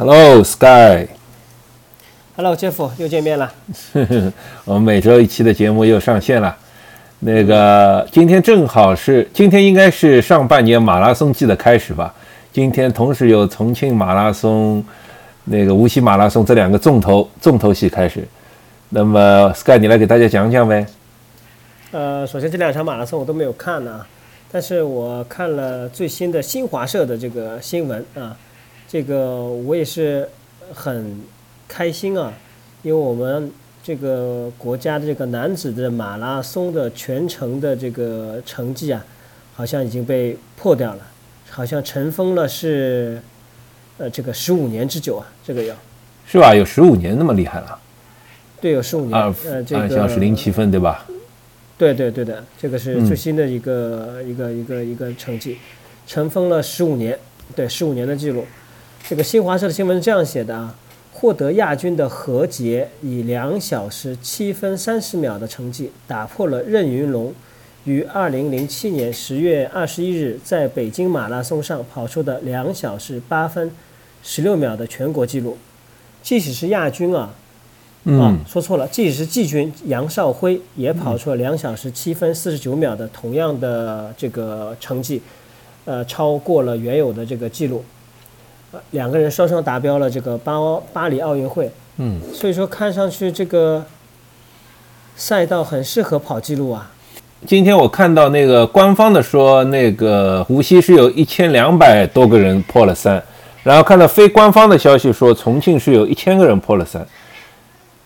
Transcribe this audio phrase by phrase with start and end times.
[0.00, 3.52] Hello Sky，Hello Jeff，又见面了。
[4.64, 6.56] 我们每周一期的节目又上线了。
[7.18, 12.14] 那个今天正好是今天应该是上半年马拉松季的开始吧？
[12.50, 14.82] 今天同时有重庆马拉松、
[15.44, 18.26] 那个无锡马拉松这两个重头重头戏开始。
[18.88, 20.86] 那么 Sky，你来给大家讲讲呗？
[21.90, 24.00] 呃，首先这两场马拉松我都没有看呢，
[24.50, 28.34] 但是我看了最新的新华社的这个新闻啊，
[28.90, 30.28] 这个我也是
[30.74, 31.16] 很
[31.68, 32.32] 开心啊，
[32.82, 33.48] 因为我们
[33.84, 39.06] 这个国家的这个男子的马拉松的全程的这个成绩啊，
[39.54, 41.06] 好像已经被破掉了，
[41.50, 43.22] 好像尘封了是
[43.96, 45.76] 呃这个十五年之久啊，这个要
[46.26, 46.52] 是吧？
[46.52, 47.78] 有十五年那么厉害了？
[48.60, 51.06] 对，有十五年，啊，呃，这个好像是零七分对吧？
[51.78, 55.58] 对对对的，这个是嗯最新的一个、一个一个一个成绩，
[56.08, 57.16] 尘封了十五年，
[57.54, 58.44] 对十五年的记录。
[59.10, 60.72] 这个新华社的新闻是这样写的啊，
[61.12, 67.34] 获得亚军的何洁以两小时七分三十秒的成绩，打破了任云龙
[67.82, 73.72] 于二零零七年十月二十一日在北京马拉松上跑出的两小时八分
[74.22, 75.58] 十六秒的全国纪录。
[76.22, 77.34] 即使是亚军啊，啊
[78.04, 85.20] 嗯，，说错了，即使是季军杨少辉也跑出了两小时七分四十九秒的同样的这个成绩，
[85.84, 87.84] 呃，超过了原有的这个记录，
[88.72, 90.54] 呃，两个人双双达标了这个巴
[90.92, 93.84] 巴黎奥运会，嗯，所以说看上去这个
[95.16, 96.90] 赛道很适合跑记录啊，
[97.46, 103.20] 今天我看到那个官方的说，那个无锡是有一千两百多个人破了三，
[103.64, 107.04] 然后看到非官方的消息说重庆是有一千个人破了三，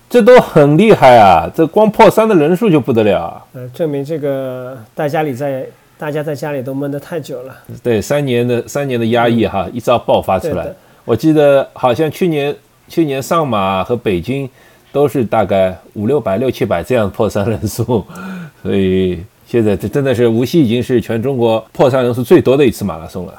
[0.09, 1.51] 这都很厉害啊！
[1.55, 3.45] 这光破三的人数就不得了啊！
[3.53, 5.67] 呃，证明这个大家里在
[5.97, 10.69] 大家在家里都闷得太久了，对，三年的三年的压抑哈，一朝爆发出来。
[11.05, 12.55] 我记得好像去年
[12.89, 14.49] 去年上马和北京
[14.93, 18.05] 都是大概五六百、六七百这样破三人数，
[18.63, 23.35] 所以现在这真的是无锡已经是全中国破三人数最多的一次马拉松了，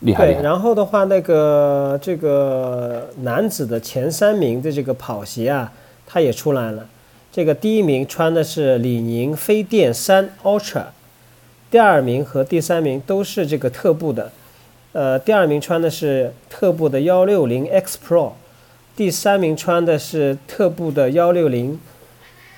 [0.00, 0.42] 厉害厉对，害。
[0.42, 5.70] 然后的话，那个这个男子的前三名的这个跑鞋啊，
[6.06, 6.86] 它也出来了。
[7.30, 10.84] 这个第一名穿的是李宁飞电三 Ultra，
[11.70, 14.32] 第二名和第三名都是这个特步的。
[14.92, 18.32] 呃，第二名穿的是特步的幺六零 X Pro，
[18.96, 21.78] 第三名穿的是特步的幺六零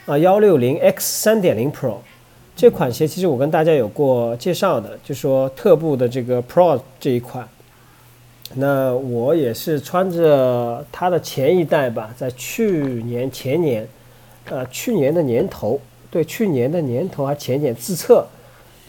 [0.06, 1.96] 啊幺六零 X 三点零 Pro。
[2.54, 7.48] 这款鞋其实我跟大家有过介绍的，就说特步的这个 Pro 这一款，
[8.54, 13.88] 那我也是穿着它的前一代吧，在去年前年，
[14.48, 18.26] 呃，去年的年头，对，去年的年头还前年自测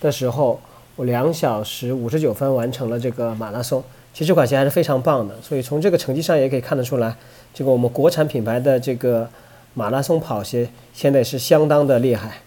[0.01, 0.59] 的时候，
[0.97, 3.81] 我两小时五十九分完成了这个马拉松。
[4.13, 7.15] 其实这款鞋还是非常棒的，所以从这个成绩上也可以看得出来，
[7.53, 9.29] 这个我们国产品牌的这个
[9.73, 12.41] 马拉松跑鞋现在是相当的厉害。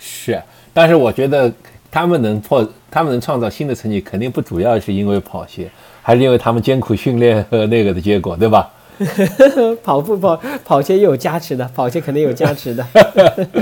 [0.00, 1.52] 是，但是我觉得
[1.90, 5.70] 他们能破，他们能创造新的成绩，肯定不主要是因为跑鞋，
[6.02, 8.70] 还是因为他们艰苦训练和那个的结果，对吧？
[9.82, 12.86] 跑步跑跑鞋也有加持的，跑鞋肯定有加持的。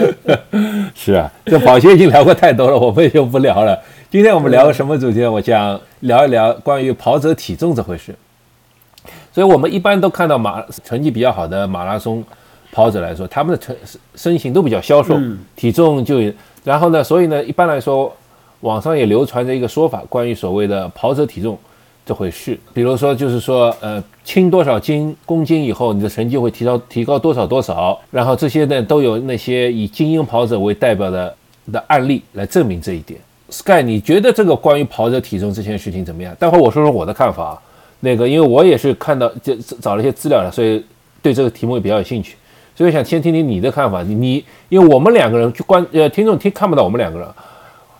[0.95, 3.79] 是啊，这跑鞋已经聊过太多了，我们就不聊了。
[4.11, 5.31] 今天我们聊个什么主题呢？
[5.31, 8.15] 我想聊一聊关于跑者体重这回事。
[9.33, 12.25] 所以我们一般都看到马成绩比较好的马拉松
[12.73, 13.77] 跑者来说，他们的成
[14.15, 15.19] 身形都比较消瘦，
[15.55, 16.21] 体重就
[16.65, 18.11] 然后呢，所以呢，一般来说，
[18.61, 21.59] 网上也流传着一个说法，关于所谓的跑者体重
[22.07, 22.57] 这回事。
[22.73, 28.01] 比如说，就是说，呃，轻多少斤公斤以后，你的成绩会提高提高多少多少。
[28.13, 31.37] 然后这些呢，都有那些以精英跑者为代表的
[31.73, 33.21] 的案例来证明这一点。
[33.51, 36.35] Sky，你觉得这个关于跑者体重这件事情怎么样？
[36.39, 37.63] 待会儿我说说我的看法啊。
[38.01, 40.85] 那个，因为我也是看到这找了一些资料的，所以
[41.21, 42.37] 对这个题目也比较有兴趣。
[42.77, 44.03] 所以想先听听你的看法。
[44.03, 47.27] 你你，因为我们两个人去观呃，听众听看不到我们两个人。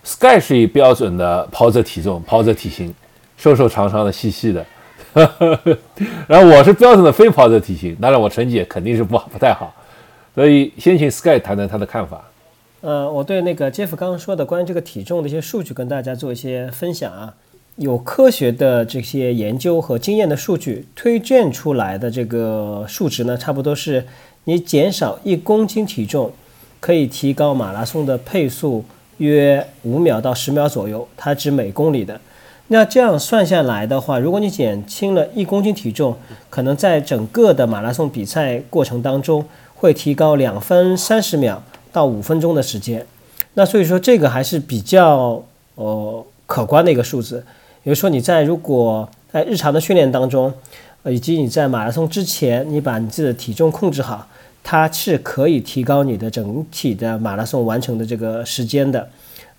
[0.05, 2.95] Sky 是以标准的跑者体重、跑者体型，
[3.37, 4.65] 瘦瘦长长的、细细的。
[6.29, 9.75] 然后我是标准的非跑者体型，当然我成绩也肯定是不不太好。
[10.35, 12.23] 所以先请 Sky 谈谈他的看法。
[12.83, 17.33] 呃，我对那个 Jeff 刚刚说的关于这个体重的一些数据跟大家做一些分享啊。
[17.77, 24.07] 有科学的这些研究和经验的数据推荐出来的这个数值呢，差不多是
[24.45, 26.33] 你减少一公斤体重，
[26.81, 28.85] 可以提高马拉松的配速
[29.19, 32.21] 约五秒到十秒左右，它指每公里的。
[32.69, 36.17] 那这样算下来的话，如果你减轻了一公斤体重，
[36.51, 43.07] 可能在整个的马拉松比赛过程当中会提高两分三十秒到五分钟的时间。
[43.55, 45.43] 那所以说这个还是比较
[45.77, 47.45] 呃可观的一个数字。
[47.85, 50.53] 比如说你在如果在日常的训练当中，
[51.05, 54.27] 呃以及你在马拉松之前，你把你自己的体重控制好，
[54.65, 59.09] 它是可以提高你的整体的马拉松完成的这个时间的。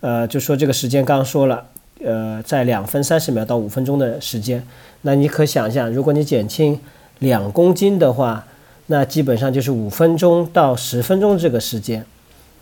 [0.01, 1.65] 呃，就说这个时间刚刚说了，
[2.03, 4.63] 呃，在两分三十秒到五分钟的时间，
[5.01, 6.79] 那你可想象，如果你减轻
[7.19, 8.45] 两公斤的话，
[8.87, 12.05] 那基本上就是五分钟到十分钟这个时间，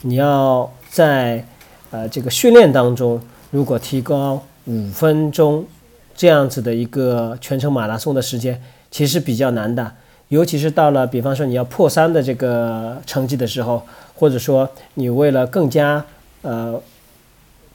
[0.03, 1.45] 你要在
[1.91, 3.21] 呃这个训练当中，
[3.51, 5.65] 如果提高五分钟
[6.15, 9.91] 这样子的一个全程马拉松的时间，其实比较难的，
[10.29, 13.83] 尤其是到了比方说你要破三的这个成绩的时候，
[14.15, 16.03] 或者说你为了更加
[16.41, 16.81] 呃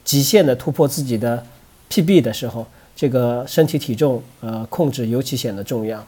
[0.04, 1.44] 极限的突破自己的
[1.90, 2.66] PB 的时候，
[2.96, 6.04] 这个身体体重呃控制尤其显得重要。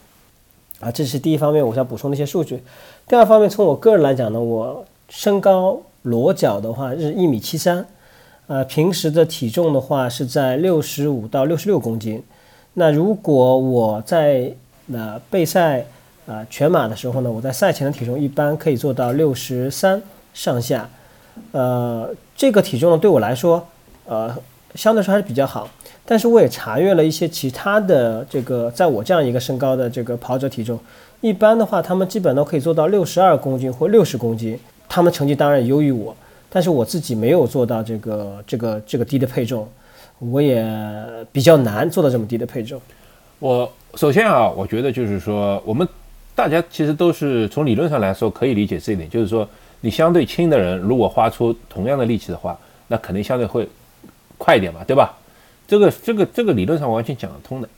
[0.81, 2.61] 啊，这是第一方面，我想补充的一些数据。
[3.06, 7.87] 第二方面，从我个人来讲呢，我身高裸脚的话是一米七三，
[8.49, 12.21] 呃，平时的体重的话是在六十五到六十六公斤。
[12.75, 14.53] 那如果我在
[14.93, 15.85] 呃备赛
[16.27, 20.03] 啊全马的时候呢，我在赛前的体重一般可以做到六十三
[20.35, 20.91] 上下。
[21.53, 23.65] 呃，这个体重呢对我来说，
[24.12, 24.37] 呃，
[24.75, 25.67] 相对来说还是比较好。
[26.05, 30.79] 但是我也查阅了一些其他的这个，在我这样一个身高的这个跑者体重，
[31.23, 36.14] 一般的话，他们基本都可以做到六十二公斤或六十公斤，他们成绩当然优于我，
[36.50, 39.67] 但是我自己没有做到这个这个这个低的配重，
[40.19, 40.62] 我也
[41.32, 42.79] 比较难做到这么低的配重。
[43.38, 45.88] 我首先啊，我觉得就是说，我们
[46.35, 49.49] 大家其实都是从理论上来说可以理解这一点，就是说，
[49.81, 52.58] 你相对轻的人，如果花出同样的力气的话，
[52.88, 53.67] 那肯定相对会
[54.43, 55.17] 快一点嘛，对吧？
[55.69, 57.69] 这个这个这个理论上完全讲得通的，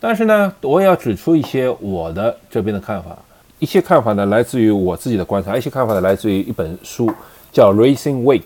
[0.00, 3.16] 但是呢，我也要指出一些我的这边的看法，
[3.60, 7.10] 一些看法呢来自于我自己的观察，一些看法呢来自于一本书，
[7.52, 8.40] 叫《Racing Weight》，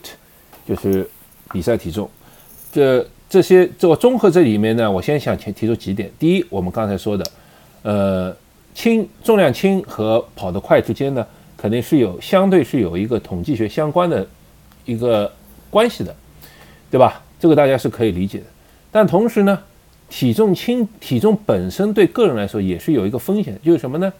[0.69, 1.09] 就是
[1.51, 2.09] 比赛体重。
[2.71, 6.13] 这这些这综合这里面呢，我先想提提出几点。
[6.19, 7.25] 第一，我们刚才说的，
[7.83, 8.37] 呃，
[8.75, 11.27] 轻重量轻和跑得快之间呢，
[11.57, 14.25] 肯定是有相对是有一个统计学相关的
[14.85, 15.33] 一个
[15.71, 16.15] 关系的，
[16.91, 17.21] 对吧？
[17.39, 18.45] 这个大家是可以理解的。
[18.91, 19.59] 但同时呢，
[20.09, 24.13] 体重轻，体重本身对个人来说也是有一个风险，就是什么呢？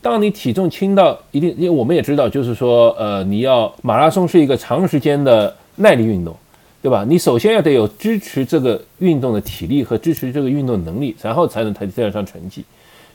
[0.00, 6.36] 当你体重轻到一定，因为我们也知道，就是说，呃，你要马拉松是一个长时间的耐力运动，
[6.82, 7.06] 对吧？
[7.08, 12.62] 你首先要得有支持这个运动的体力和支持这个运动能力，然后才能才得上成绩。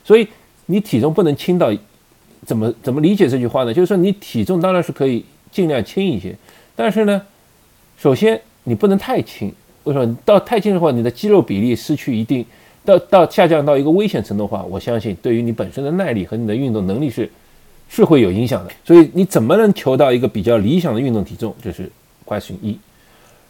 [0.02, 0.26] 所以
[0.66, 1.72] 你体重不能轻到，
[2.44, 3.72] 怎么怎么理解这句话呢？
[3.72, 6.36] 就是说你体重当然是可以尽量轻一些，
[6.74, 7.22] 但是呢，
[7.96, 9.52] 首先你不能太轻。
[9.84, 12.44] 为什么到太轻的话，你的肌肉比例失去一定，
[12.84, 17.30] 到到下降到一个危险程度的话，我相信对于你本身的耐力和你的运动能力是
[17.88, 18.70] 是会有影响的。
[18.84, 21.90] 所以你怎么能求到一个比较理想的运动体重，这是
[22.26, 22.78] question 一。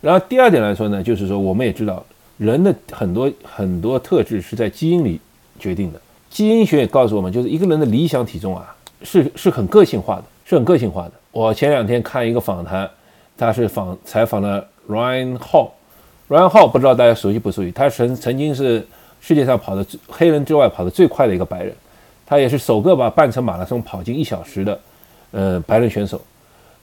[0.01, 2.05] 然后第二点来说呢，就是说我们也知道
[2.39, 5.21] 人的很多很多特质是在基因里
[5.59, 6.01] 决定的。
[6.31, 11.13] 基因学也告诉我们，就是一个人的理想体重啊，是是很个性化的，是很个性化的。
[11.33, 12.89] 我前两天看一个访谈，
[13.37, 15.71] 他是访采访了 Ryan Hall。
[16.29, 17.71] Ryan Hall 不知道大家熟悉不熟悉？
[17.71, 18.87] 他曾曾经是
[19.21, 21.75] 世界上跑的黑人之外跑的最快的一个白人，
[22.27, 24.81] 他也是首个把半程马拉松跑进一小时的，
[25.31, 26.21] 呃，白人选手。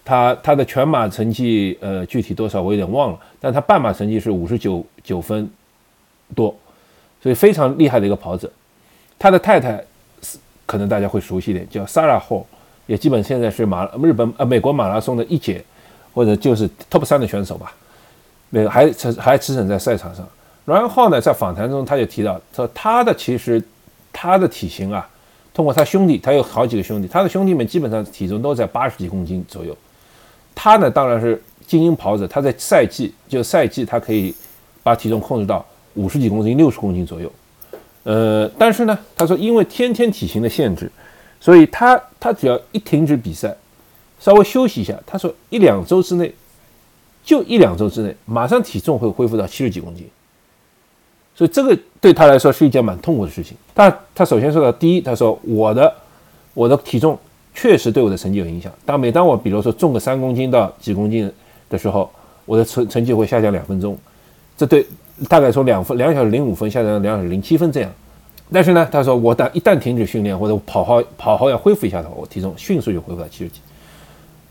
[0.04, 5.50] 他他的全马成绩，呃，具体多少我有点忘了，但他半马成绩是五十九九分
[6.34, 6.56] 多，
[7.22, 8.50] 所以非常厉害的一个跑者。
[9.20, 9.84] 他的太太
[10.66, 12.44] 可能大家会熟悉一点，叫 Sarah Hall，
[12.86, 15.62] 也基本现在是马日本呃美国马拉松的一姐，
[16.14, 17.74] 或者就是 Top 三的选手吧。
[18.50, 20.26] 那个还还还驰骋在赛场上，
[20.64, 23.62] 然后呢，在访谈中他就提到说，他的其实
[24.14, 25.06] 他的体型啊，
[25.54, 29.76] 通过他兄弟，他有好几个兄弟，他的兄弟们基本上体重都在八十几公斤左右。
[30.56, 34.34] 他呢，当然是精英跑者，他在赛季就赛季他可以
[34.82, 37.30] 把体重控制到五十几公斤、六十公斤左右。
[38.04, 40.90] 呃，但是呢，他说因为天天体型的限制，
[41.42, 43.54] 所以他他只要一停止比赛，
[44.22, 46.34] 稍微休息一下，他说一两周之内。
[47.28, 50.08] 就一两周之内，马上体重会恢复到七十几公斤，
[51.36, 53.58] 所以这个对他来说是一件蛮痛苦的事情。
[53.74, 55.94] 但他首先说到，第一，他说我的
[56.54, 57.20] 我的体重
[57.54, 58.72] 确实对我的成绩有影响。
[58.86, 61.30] 但每当我比如说重个三公斤到几公斤
[61.70, 62.10] 的时候，
[62.46, 63.98] 我的成成绩会下降两分钟，
[64.56, 64.88] 这对
[65.28, 67.92] 大概从两分两小时零五分下降到两小时零七分这样。
[68.50, 73.60] 但是呢，他说我但一旦停止训练或者跑好跑好要恢复一下的话，我体重迅速就恢复到七十几。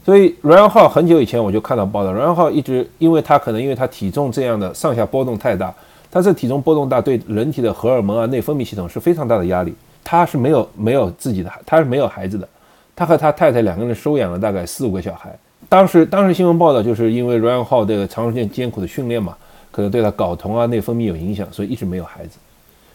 [0.07, 5.75] 所以，Ryan Hall 很久以前我就看到报道，Ryan Hall 一直因为他可能因为他体重这样的上下波动太大，
[6.13, 9.75] 他这体重波动大对人体的荷尔蒙啊、内分泌系统是非常大的压力。
[10.05, 12.49] 他是没有没有自己的，他是没有孩子的，
[12.95, 15.37] 他和他太太两个人收养了大概四五个小孩。
[15.69, 19.37] 当时 当时新闻报道就是因为 Ryan Hall 这个长时间艰苦的训练嘛，
[19.73, 22.39] 可能对他睾酮啊、内分泌有影响，所以一直没有孩子。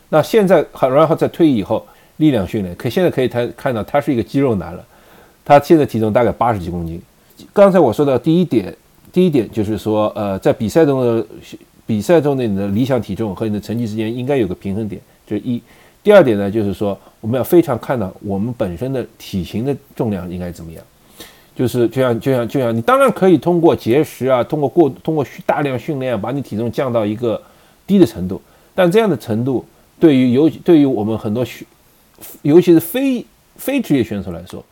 [0.08, 4.86] 那现在 Ryan Hall 在退役以后，力量训练，可现在可以他看到他是一个肌肉男了，
[5.44, 7.02] 他现在体重大概八十几公斤。
[7.54, 8.76] 刚才我说到第一点，
[9.12, 11.26] 第一点就是说，呃，在比赛中的
[11.86, 15.62] 比赛中的你的理想体重和你的成绩之间应该有个平衡点，这是一。
[16.04, 20.84] 第二点呢，就是说我们要非常看到我们本身的体型的重量应该怎么样，
[21.56, 27.40] 就是就像就像就像你当然可以通过节食啊，通过过通过大量训练把你体重降到一个
[27.86, 28.42] 低的程度，
[28.74, 29.64] 但这样的程度
[30.00, 31.68] 对于尤对于我们很多选，
[32.42, 33.24] 尤其是非
[33.56, 34.64] 非职业选手来说，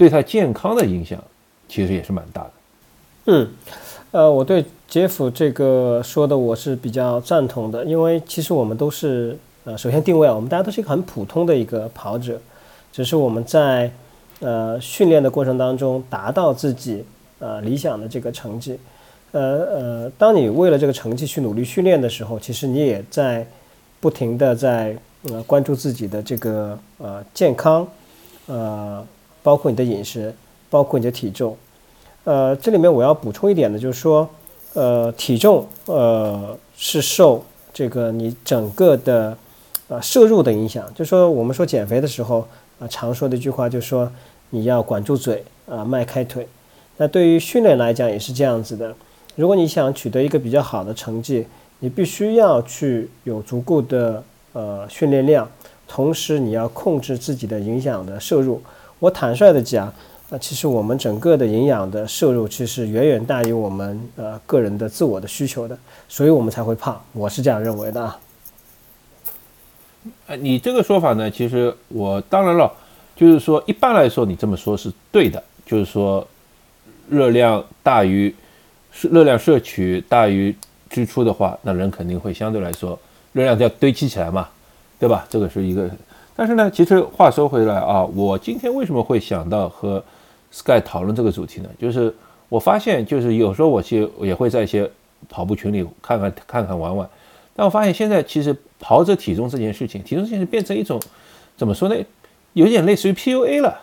[0.00, 1.22] 对他健康的影响
[1.68, 2.50] 其实也是蛮大的。
[3.26, 3.48] 嗯，
[4.12, 9.36] 呃，我对杰夫这个说的我是比较赞同的，因为其实我们都是。
[9.62, 12.40] 呃，首先定位啊，我们大家都是一个很普通的一个跑者，
[12.90, 13.92] 只是我们在
[14.38, 17.04] 呃训练的过程当中达到自己
[17.40, 18.78] 呃理想的这个成绩。
[19.32, 23.46] 呃呃，当你为了这个成绩去努力训练的时候，其实你也在
[24.00, 24.96] 不停的在
[25.28, 27.86] 呃关注自己的这个呃健康，
[28.46, 29.06] 呃，
[29.42, 30.34] 包括你的饮食，
[30.68, 31.56] 包括你的体重。
[32.24, 34.28] 呃，这里面我要补充一点的就是说，
[34.74, 37.42] 呃，体重呃是受
[37.72, 39.36] 这个你整个的
[39.88, 42.46] 啊，摄入的影响，就说我们说减肥的时候
[42.78, 44.10] 啊，常说的一句话就是说
[44.50, 46.46] 你要管住嘴啊，迈开腿。
[46.98, 48.94] 那对于训练来讲也是这样子的。
[49.36, 51.46] 如果你想取得一个比较好的成绩，
[51.78, 55.48] 你必须要去有足够的呃训练量，
[55.88, 58.60] 同时你要控制自己的营养的摄入。
[59.00, 59.86] 我坦率的讲，
[60.28, 65.76] 啊，其实我们整个的营养的摄入其实远远大于我们呃个人的自我的需求的，
[66.06, 67.02] 所以我们才会胖。
[67.14, 68.20] 我是这样认为的啊。
[70.26, 72.70] 呃，你这个说法呢，其实我当然了，
[73.16, 76.26] 就是说一般来说你这么说是对的，就是说
[77.08, 78.34] 热量大于
[79.00, 80.54] 热量摄取大于
[80.90, 82.98] 支出的话，那人肯定会相对来说
[83.32, 84.46] 热量要堆积起来嘛，
[84.98, 85.26] 对吧？
[85.30, 85.90] 这个是一个。
[86.40, 90.02] 但是呢，其实话说回来啊，我今天为什么会想到和
[90.50, 91.68] Sky 讨论这个主题呢？
[91.78, 92.14] 就是
[92.48, 94.90] 我发现，就是有时候我去也会在一些
[95.28, 97.06] 跑步群里看看看看玩玩，
[97.54, 98.56] 但我发现现在其实。
[98.78, 100.98] 跑者体重这件事情，体重这件事变成一种
[101.54, 101.96] 怎么说呢？
[102.54, 103.78] 有点类似于 PUA 了。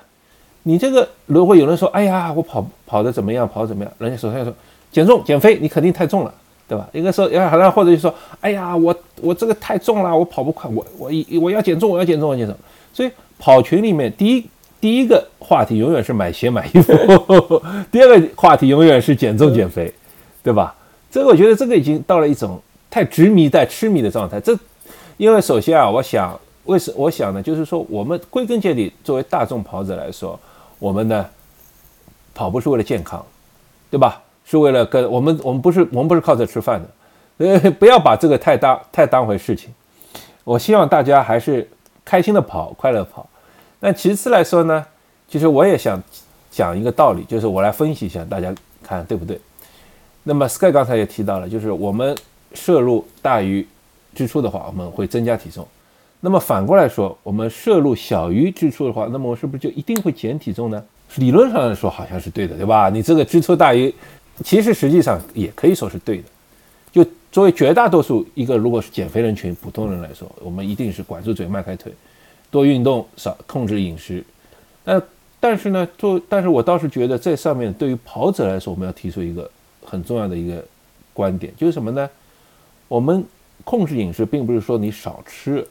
[0.63, 3.47] 你这个如果有人说：“哎呀，我跑跑的怎么样？
[3.47, 4.51] 跑怎么样？”人家首先要说
[4.91, 6.33] 减重减肥，你肯定太重了，
[6.67, 6.87] 对吧？
[6.91, 12.55] 应该说，然后或者就说：“哎呀，我我这个太重了，我跑不快，我我我要减重，我要减重，我要减重。”
[12.93, 14.45] 所以跑群里面第一
[14.81, 16.93] 第一个话题永远是买鞋买衣服，
[17.91, 19.93] 第二个话题永远是减重减肥，
[20.43, 20.75] 对吧？
[21.09, 24.57] 这个我觉得这个已经到了一种太执迷在痴迷的状态，这。
[25.17, 27.41] 因为首先啊，我想，为什我想呢？
[27.41, 30.39] 就是说，我们归根结底，作为大众跑者来说，
[30.77, 31.25] 我们呢，
[32.35, 33.25] 跑步是为了健康，
[33.89, 34.21] 对吧？
[34.49, 39.69] 是为了跟我们，我们不是，我们不是靠这吃饭的，呃， 不要把这个太当太当回事情。
[40.43, 41.69] 我希望大家还是
[42.05, 43.27] 开心的跑，快乐跑。
[43.81, 44.85] 那其次来说呢，
[45.27, 46.01] 其实我也想
[46.49, 49.39] 讲一个道理，就是我来分析一下，大家看对不对？
[50.23, 52.17] 那么 Sky 刚才也提到了，就是我们
[52.53, 53.67] 摄入大于。
[54.15, 55.67] 支出的话，我们会增加体重。
[56.21, 60.83] 那么反过来说，我们摄入小于支出的话，那么我是不是就一定会减体重呢？
[61.17, 62.89] 理论上来说好像是对的，对吧？
[62.89, 63.93] 你这个支出大于，
[64.43, 66.23] 其实实际上也可以说是对的。
[66.91, 71.91] 就作为绝大多数一个如果是减肥人群、普通人来说，我们一定是管住嘴、迈开腿，
[72.49, 74.23] 多运动、少控制饮食。
[74.83, 75.01] 那
[75.39, 79.49] 但是呢，做但是我倒是觉得这上面对于跑者来说，我们要提出一个
[79.83, 80.63] 很重要的一个
[81.13, 82.09] 观点，就是什么呢？
[82.87, 83.23] 我们
[83.63, 85.67] 控制饮食并不是说你少吃，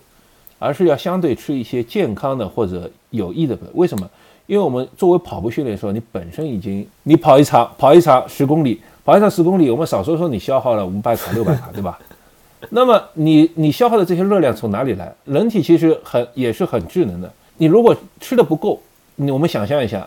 [0.59, 3.59] 而是要相对吃一些健康的或者有益的。
[3.75, 4.09] 为什么？
[4.47, 11.99] 因为我们作为跑步训练的时候，你本身已经你跑一场跑一场十公里，跑一场十公里，我们少说说你消耗了五百卡六百卡，对吧？
[12.71, 15.13] 那么你你消耗的这些热量从哪里来？
[15.25, 17.33] 人体其实很也是很智能的。
[17.59, 18.81] 你如果吃的不够，
[19.17, 20.07] 你我们想象一下，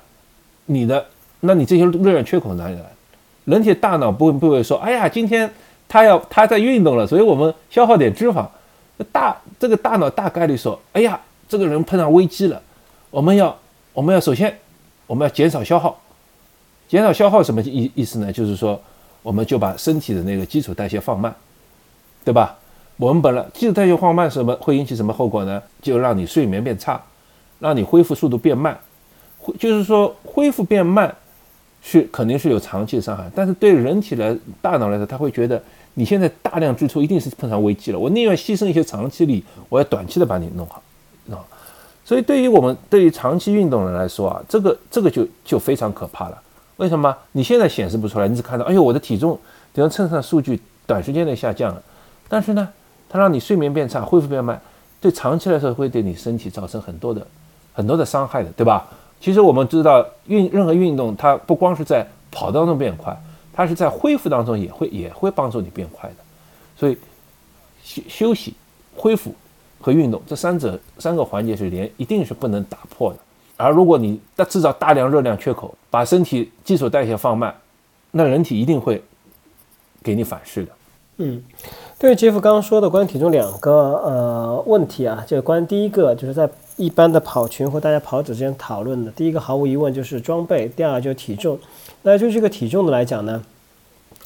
[0.66, 1.06] 你的
[1.42, 2.86] 那你这些热量缺口哪里来？
[3.46, 5.50] 人体大脑不会不会说，哎呀，今天。
[5.92, 8.46] 他要他在运动了，所以我们消耗点脂肪。
[9.12, 12.62] 大这个大脑大概率说：“哎呀，这个人碰上危机了，
[13.10, 13.58] 我们要
[14.00, 14.58] 我们要首先
[15.08, 16.00] 我们要减少消耗，
[16.88, 18.32] 减少消耗什么意意思呢？
[18.32, 18.82] 就是说，
[19.22, 21.36] 我们就把身体的那个基础代谢放慢，
[22.24, 22.58] 对吧？
[22.96, 25.62] 我们本来基础代谢放慢，什么会引起什么后果呢？
[25.82, 27.02] 就让你睡眠变差，
[27.60, 28.80] 让你恢复速度变慢，
[29.38, 31.14] 恢就是说恢复变慢
[31.84, 35.62] 是肯定是有长期的伤害，但是对人体来大脑来说，他会觉得。
[35.96, 40.82] 你现在大量支出一定是碰上危机了，我宁愿牺牲一些长期利益，我要短期的把你弄好，
[42.10, 46.42] 所以对于我们对于长期运动人来说啊，这个这个就就非常可怕了。
[46.78, 47.16] 为什么？
[47.34, 49.36] 你现在显示不出来，你只看到，哎呦，我的体重
[49.72, 51.80] 体重秤上数据短时间内下降了，
[52.28, 52.68] 但是呢，
[53.08, 54.60] 它让你睡眠变差，恢复变慢，
[55.00, 57.22] 对长期来说会对你身体造成很多的
[57.74, 58.88] 很多的伤害的，对吧？
[59.22, 63.16] 其实我们知道运任何运动，它不光是在跑当中变快，
[63.54, 66.16] 它是在恢复当中也会也会帮助你变快的。
[66.76, 66.98] 所以
[67.84, 68.56] 休休息、
[68.96, 69.32] 恢复
[69.80, 73.20] 和运动这三者三个环节是连一定是不能打破的。
[73.58, 77.54] 而如果你制造大量热量缺口，把身体基础代谢放慢，
[78.12, 79.04] 那人体一定会
[80.02, 80.72] 给你反噬的。
[81.18, 81.44] 嗯，
[81.98, 83.72] 对于杰夫刚刚说的关于体重两个
[84.06, 91.60] 呃问题啊，就是关于第一个就是在一般的跑群或大家跑者之间讨论的，第一个毫无疑问就是装备，第二就是体重。
[92.04, 93.44] 那就这个体重的来讲呢，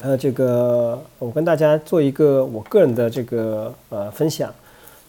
[0.00, 4.54] 呃，这个我跟大家做一个我个人的这个呃分享，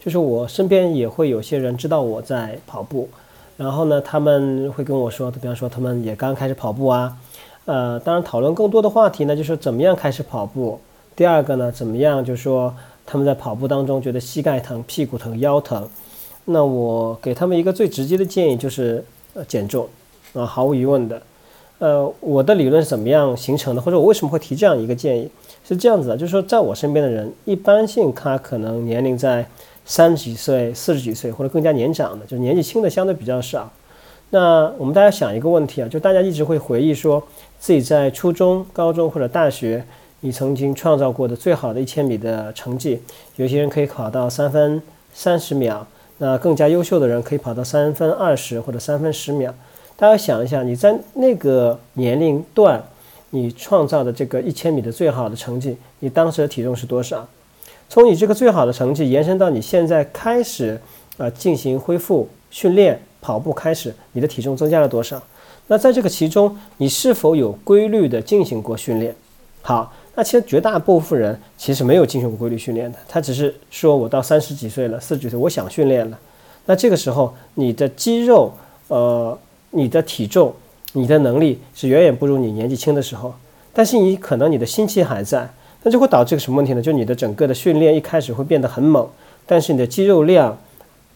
[0.06, 3.10] 就是我身边也会有些人知道我在跑步，
[3.58, 7.18] 然后呢，他们会跟我说，比方说他们也刚开始跑步啊，
[7.66, 10.80] 呃，当然讨论更多的话题呢，就是怎么样开始跑步。
[11.16, 12.24] 第二个呢，怎么样？
[12.24, 12.72] 就是说
[13.04, 15.90] 他们在跑步当中觉得膝盖疼、屁股疼、腰疼，
[16.46, 19.88] 那我给他们一个最直接的建议就是呃减重
[20.36, 21.20] 啊，毫无疑问的。
[21.80, 23.82] 呃，我的理论是怎么样形成的？
[23.82, 25.28] 或者我为什么会提这样一个建议？
[25.68, 29.44] 是这样子的，就是说在我身边的人，一般性他可能年龄在
[29.86, 33.72] 三十几岁、四十几岁或者更加年长的，就年纪轻的相对比较少。
[34.32, 37.24] 那我们大家想一个问题啊，就大家一直会回忆说
[37.60, 39.86] 自己在初中、高中或者大学。
[40.22, 43.00] 你曾经创造过的最好的一千米的成绩，
[43.36, 44.82] 有些人可以跑到三分
[45.14, 45.86] 三十秒，
[46.18, 49.54] 那更加优秀的人可以跑到三分二十或者三分十秒。
[49.96, 52.82] 大家想一下，你在那个年龄段，
[53.30, 57.28] 你创造的这个一千米的最好的成绩，你当时的体重是多少？
[57.90, 60.80] 从你这个最好的成绩延伸到你现在开始
[61.18, 65.22] 呃进行恢复训练跑步开始，你的体重增加了多少？
[65.68, 69.16] 那在这个其中，你是否有规律的进行过训练？
[69.62, 69.94] 好。
[70.18, 76.18] 那其实绝大部分人其实没有进行过规律训练的，他只是说我到三十几岁了，四十几岁我想训练了。
[76.68, 78.54] 那这个时候你的肌肉、
[78.88, 79.38] 呃，
[79.72, 80.54] 你的体重、
[80.94, 83.34] 你的能力是远远不如你年纪轻的时候。
[83.74, 85.50] 但是你可能你的心气还在，
[85.88, 86.82] 那就会导致个什么问题呢？
[86.82, 89.08] 就你的整个的训练一开始会变得很猛，
[89.46, 90.58] 但是你的肌肉量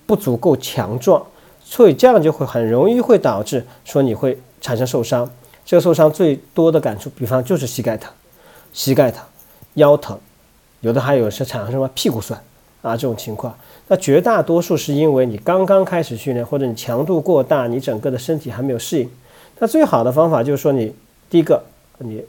[0.06, 1.26] 不足够强壮，
[1.60, 5.28] 所以这样就会很容易会导致说你会产生受伤。
[5.66, 8.12] 这个受伤最多的感触，比方就是膝盖疼。
[8.72, 9.26] 膝盖疼、
[9.74, 10.16] 腰疼，
[10.82, 12.40] 有的还有是产生什么屁股酸
[12.84, 13.58] 啊这种情况。
[13.88, 19.10] 那绝大多数是因为你刚刚开始训练，或者你强度过大，你整个的身体还没有适应。
[19.58, 20.94] 那最好的方法就是说，你
[21.28, 21.64] 第一个
[21.98, 22.24] 你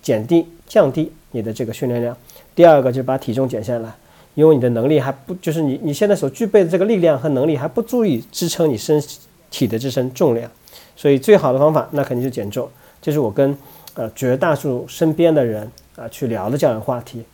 [0.00, 2.14] 减低、降低你的这个训练量；
[2.54, 3.94] 第二个就是把体重减下来，
[4.34, 9.02] 因为你的能力还不就是你你现在所具备的这个力量和能力还不足以支撑你身
[9.50, 10.50] 体的这身重量，
[10.96, 12.68] 所以最好的方法那肯定是减重。
[13.00, 13.56] 这是我跟。
[13.94, 17.24] 呃，绝大数身边的人啊，去聊的这样的话题。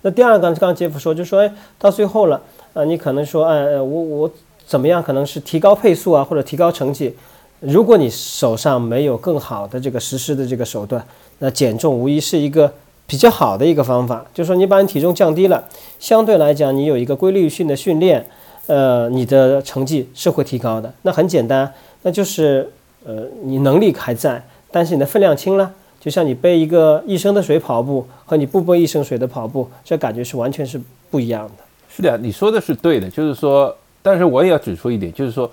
[0.00, 2.40] 那第二个，刚刚杰夫说，就说，哎，到最后了，
[2.72, 4.30] 呃，你可能说，哎，我我
[4.64, 5.02] 怎么样？
[5.02, 7.16] 可能是提高配速啊，或者提高成绩。
[7.60, 11.04] 如果你手上没有更好的这个实施的这个手段，
[11.38, 12.72] 那减重无疑是一个
[13.06, 14.24] 比较好的一个方法。
[14.32, 15.62] 就是说，你把你体重降低了，
[15.98, 18.26] 相对来讲，你有一个规律性的训练，
[18.66, 20.92] 呃，你的成绩是会提高的。
[21.02, 21.70] 那很简单，
[22.02, 22.70] 那就是，
[23.04, 24.42] 呃，你能力还在。
[24.70, 31.64] 但是你的分量轻了，就像你背一个一升的水跑步，和你不背一升水的跑步，这感觉是完全是不一样的。
[31.94, 35.50] 是的，你说的是对的，就是说，但是我也要指出一点，就是说，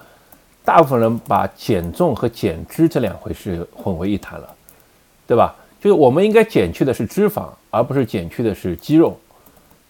[0.68, 4.54] 大部分人把减重和减脂这两回事混为一谈了，
[5.26, 5.56] 对吧？
[5.80, 9.18] 就是我们应该减去的是脂肪，而不是减去的是肌肉。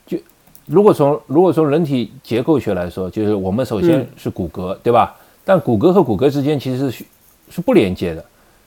[0.06, 0.16] 就
[0.68, 5.16] 如果从如果从人体结构学来说，就是我们首先是骨骼，对吧？
[5.44, 7.04] 但骨骼和骨骼之间其实是
[7.50, 8.24] 是不连接的。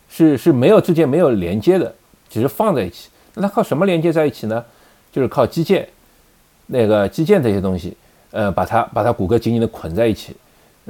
[0.09, 1.95] 是是没有之间没有连接的，
[2.29, 3.09] 只是放在一起。
[3.35, 4.65] 那它靠什么连接在一起呢？
[5.13, 5.87] 就是靠肌腱，
[6.67, 7.97] 那个肌腱这些东西，
[8.33, 10.35] 呃，把它把它骨骼紧紧的捆在一起，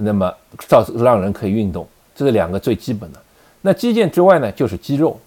[0.01, 0.33] 那么
[0.67, 1.87] 造让人可以运动。
[2.15, 3.19] 这是两个最基本的。
[3.63, 5.19] 那肌腱之外呢，就是肌肉，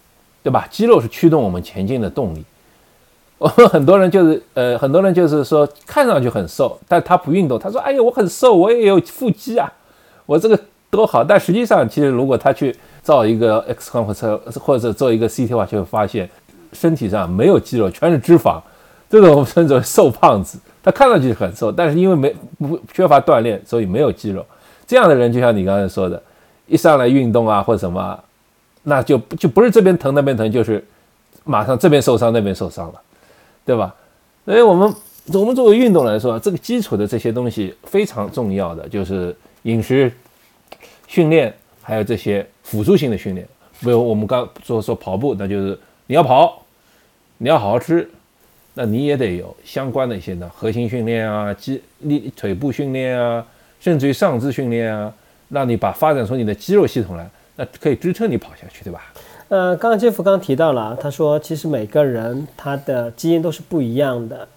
[0.43, 0.67] 对吧？
[0.69, 2.43] 肌肉是驱动我们前进的动力。
[3.39, 7.59] 我们很多人就是呃，很多人就是说看上去很瘦，但他不运动。
[7.59, 9.71] 他说：“哎呀，我很瘦，我也有腹肌啊，
[10.25, 10.57] 我这个
[10.89, 16.29] 多好。”但实际上，其实如果他去造一个 X 光或者或者做一个 CT 的话，就会发现
[16.71, 18.61] 身体上没有肌肉，全是脂肪。
[19.09, 20.57] 这种我们称之为瘦胖子。
[20.81, 24.45] 他看上去很瘦，但是因为没不缺乏锻炼，所以没有肌肉。
[24.85, 26.21] 这样的人就像你刚才说的，
[26.67, 28.23] 一上来运动啊或者什么，
[28.83, 30.83] 那就就不是这边疼那边疼，就是
[31.43, 33.01] 马上这边受伤那边受伤了，
[33.65, 33.93] 对吧？
[34.45, 34.93] 所以我们
[35.33, 40.11] 我们作为运动来说，这个基础的这些东西非常重要的，就是饮食、
[41.07, 41.53] 训练。
[41.85, 43.45] 还有这些辅助性的训练，
[43.81, 46.63] 比如我们刚说说跑步，那就是你要跑，
[47.39, 48.09] 你要好好吃，
[48.73, 53.45] 那你也得有相关的一些呢核心训练啊、肌力腿部训练啊，
[53.83, 55.13] 甚至于上肢训练啊，
[55.49, 59.11] 让你把发展出你的肌肉系统来，那可以支撑你跑下去，对吧？
[59.49, 64.47] 呃，刚刚杰夫刚提到了，他说其实每个人他的基因都是不一样的。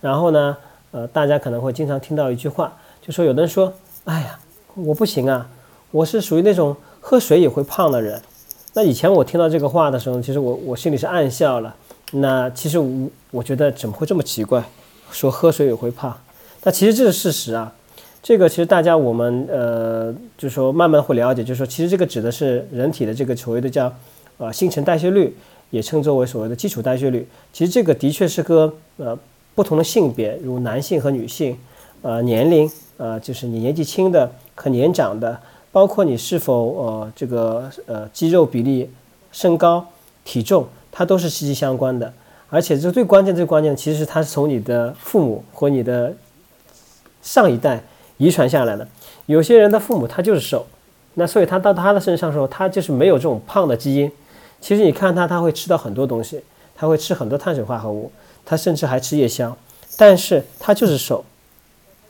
[0.00, 0.56] 然后呢，
[0.90, 3.72] 呃，大家可能会经常听到一句话，就说有的人说，
[4.06, 4.36] 哎呀，
[4.74, 5.48] 我不行啊，
[5.92, 8.20] 我是属于那种喝水也会胖的人。
[8.72, 11.72] 那以前我听到这个话的时候，其实我我心里是暗笑了。
[12.10, 14.64] 那其实我我觉得怎么会这么奇怪，
[15.12, 16.18] 说喝水也会胖？
[16.64, 17.72] 那其实这是事实啊。
[18.24, 23.92] 这个其实大家我们呃，就说慢慢会了解，就是说其实这个指的是人体的这个所谓的叫。
[24.38, 25.36] 呃，新陈代谢率
[25.70, 27.24] 也称作为所谓的基础代谢率。
[27.52, 29.16] 其实这个的确是和呃
[29.54, 31.56] 不同的性别，如男性和女性，
[32.02, 35.38] 呃年龄，呃就是你年纪轻的和年长的，
[35.70, 38.90] 包括你是否呃这个呃肌肉比例、
[39.30, 39.86] 身高、
[40.24, 42.12] 体重，它都是息息相关的。
[42.48, 46.12] 而且这最关键、最关键，其实它是从你的父母和你的
[47.22, 47.80] 上一代
[48.24, 48.88] 遗传下来的。
[49.26, 50.66] 有些人的父母他就是瘦，
[51.14, 54.10] 那所以他到他的身上的时候，他就是没有这种胖的基因。
[54.60, 56.40] 其实你看他，他会吃到很多东西，
[56.74, 58.10] 他会吃很多碳水化合物，
[58.46, 59.54] 他甚至还吃夜宵，
[59.98, 61.22] 但是他就是瘦，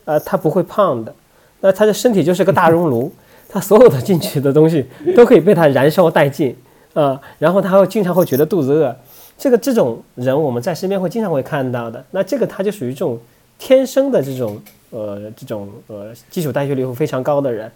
[0.04, 1.12] 呃，他不会胖的，
[1.60, 3.12] 那他的身体就是个大熔炉，
[3.48, 6.56] 他所有的进去的东西都可以被他燃烧殆尽，
[6.94, 8.94] 啊，然后他会经常会觉得肚子饿，
[9.36, 13.18] 这个这种人我们在身边会经常会看到的，那这个他就属于这种
[13.58, 14.60] 天生的这种
[14.94, 17.70] 呃这种呃基础代谢率会非常高的人。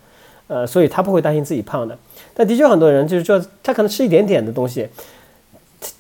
[0.51, 1.95] 呃，所以他不会担心自己胖的，
[2.33, 4.89] 但的确很多人就是说，他可能吃一点点的东西，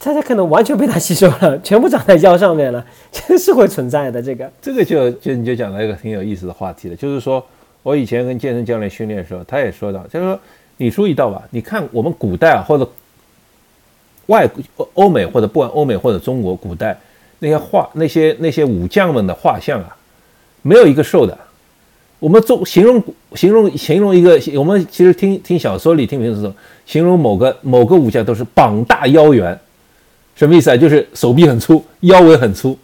[0.01, 4.23] 他他可能完全被他吸收了，全部长在腰上面了，这是会存在的。
[4.23, 7.45] 这个这个就就你就讲到一个挺有意思的话题了，就是说
[7.83, 10.41] 我以前跟健身教练训练的时候，他也说到，就是说
[10.79, 12.89] 你注意到吧，你看我们古代啊，或者
[14.29, 14.49] 外
[14.95, 16.99] 欧美或者不管欧美或者中国古代
[17.41, 19.95] 那些画那些那些武将们的画像啊，
[20.69, 21.37] 没有一个瘦的。
[22.21, 23.03] 我们做形容
[23.35, 26.53] 形容形容一个，我们其实听听小说里听评的时候，
[26.85, 29.57] 形容某个某个武将都是膀大腰圆，
[30.35, 30.77] 什么意思啊？
[30.77, 32.77] 就是手臂很粗，腰围很粗。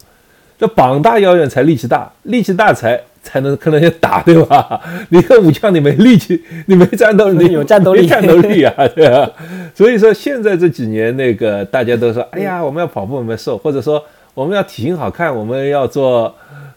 [0.57, 4.81] 这膀大腰圆才力气大，力气大才才能跟人家打，对吧？
[5.11, 9.29] 你个武将你没力气，你没战斗力，有战斗力，战斗力啊， 对啊？
[9.75, 14.01] 所以说现在这几年那个大家都说，哎呀，我们要跑步我们瘦，或者说
[14.33, 16.33] 我们要体型好看，我们要做。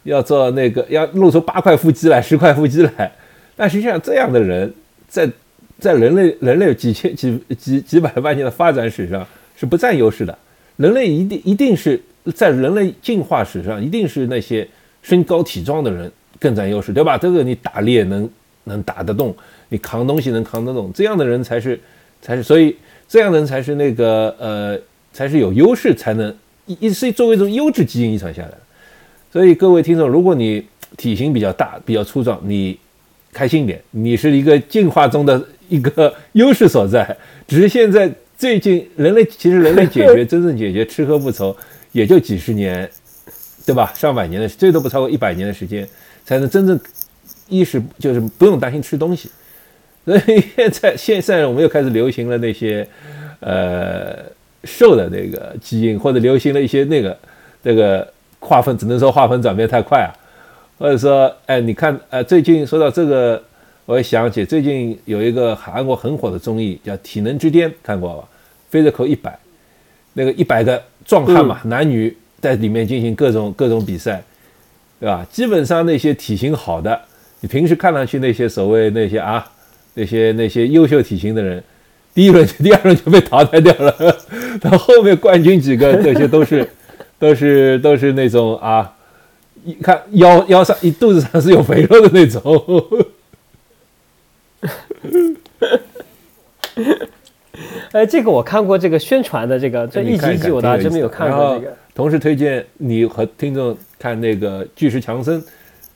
[0.07, 3.11] 要做那个，要露出八块腹肌来，十块腹肌来，
[3.55, 4.73] 但实际上这样的人，
[5.07, 5.29] 在
[5.77, 10.37] 在人类人类几千几几几百万年的发展史上是不占优势的。
[10.77, 12.01] 人类一定一定是
[12.33, 14.65] 在人类进化史上，一定是那些
[15.01, 17.17] 身高体壮的人更占优势，对吧？
[17.17, 18.29] 这个你打猎能
[18.63, 19.35] 能打得动，
[19.69, 21.77] 你扛东西能扛得动，这样的人才是
[22.21, 22.73] 才是，所以
[23.09, 24.79] 这样的人才是那个呃
[25.11, 26.33] 才是有优势，才能
[26.65, 28.57] 一一是作为一种优质基因遗传下来的。
[29.37, 30.65] 所以各位听众，如果你
[30.97, 32.75] 体型比较大、比较粗壮，你
[33.31, 37.15] 开心点，你是一个进化中的一个优势所在。
[37.47, 41.55] 只是现在最近人类其实人类解决真正解决吃喝不愁，
[41.91, 42.89] 也就几十年，
[43.63, 43.93] 对吧？
[43.95, 45.87] 上百年的最多不超过一百年的时间，
[46.25, 46.79] 才能真正
[47.47, 49.29] 意识就是不用担心吃东西。
[50.03, 52.87] 所以现在现在我们又开始流行了那些
[53.41, 54.17] 呃
[54.63, 57.15] 瘦的那个基因，或者流行了一些那个
[57.61, 58.11] 那个。
[58.47, 60.09] 划分只能说划分转变太快啊，
[60.79, 63.43] 或者说，哎，你看，呃，最近说到这个，
[63.85, 68.23] 我也想起最近有一个韩国很火的综艺叫《体能之巅》，看过吧
[68.71, 69.37] ？Physical 一百，
[70.13, 74.23] 那个一百个壮汉嘛，男女在里面进行各种各种比赛，
[74.99, 75.27] 对吧？
[75.29, 76.97] 基本上那些体型好的，
[77.41, 79.45] 你平时看上去那些所谓那些啊，
[79.95, 81.61] 那些那些优秀体型的人，
[82.13, 84.17] 第一轮、第二轮就被淘汰掉了，
[84.61, 86.65] 到后面冠军几个，这些都是。
[87.19, 88.93] 都是都是那种啊，
[89.65, 92.85] 一看腰腰上一肚子上是有肥肉的那种。
[97.91, 101.75] 哎，这个我看过这个宣传的这个这一集一集我倒真没有看过这个。
[101.95, 105.43] 同时推荐你和听众看那个巨石强森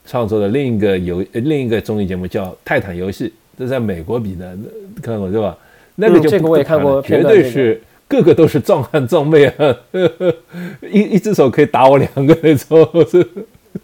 [0.04, 4.56] 创作的另一个游另一个综艺节目叫《泰坦游戏》，这在美国比的，
[5.00, 5.56] 看过对吧？
[5.94, 7.80] 那个就这个我也看过，绝对是。
[8.12, 9.54] 个个都是壮汉壮妹啊，
[9.90, 10.34] 呵 呵
[10.82, 13.26] 一一只手可以打我两个那种，是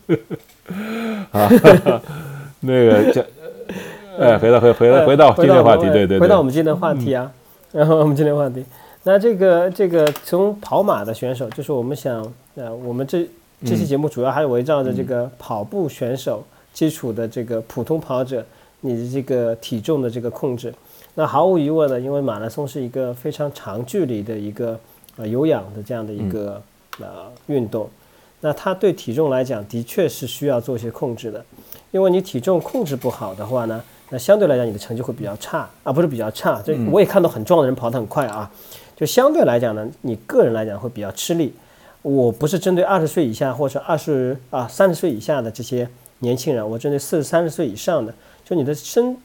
[1.33, 1.49] 啊，
[2.61, 3.23] 那个叫，
[4.21, 7.33] 哎，回到回回到回到今天话题，对对，回到我们今天的话题啊，
[7.73, 8.63] 然后我们今天话题，
[9.05, 12.21] 那这个这个从跑马的选手，就是我们想，
[12.57, 13.27] 呃，我们这
[13.65, 18.45] 这期节目主要还是围绕着这个跑步选手基础的这个普通跑者，
[18.83, 20.73] 你的这个体重的这个控制。
[21.19, 24.79] 那毫无疑问呢，因为马拉松是一个非常长距离的一个
[25.17, 26.63] 呃有氧的这样的一个
[27.01, 27.91] 呃运动，
[28.41, 31.45] 那它对体重来讲的确是需要做一些控制的，
[31.91, 35.69] 因为你体重控制不好的话呢，那相对来讲你的成绩会比较差。
[35.83, 38.49] 啊，不是比较差，这我也看到很壮的人跑得很快啊，
[38.95, 41.53] 就相对来讲呢，你个人来讲会比较吃力。
[42.03, 45.89] 我不是针对二十岁以下或者二十啊三十岁以下的这些
[46.21, 49.17] 年轻人，我针对四十三十岁以上的，就你的身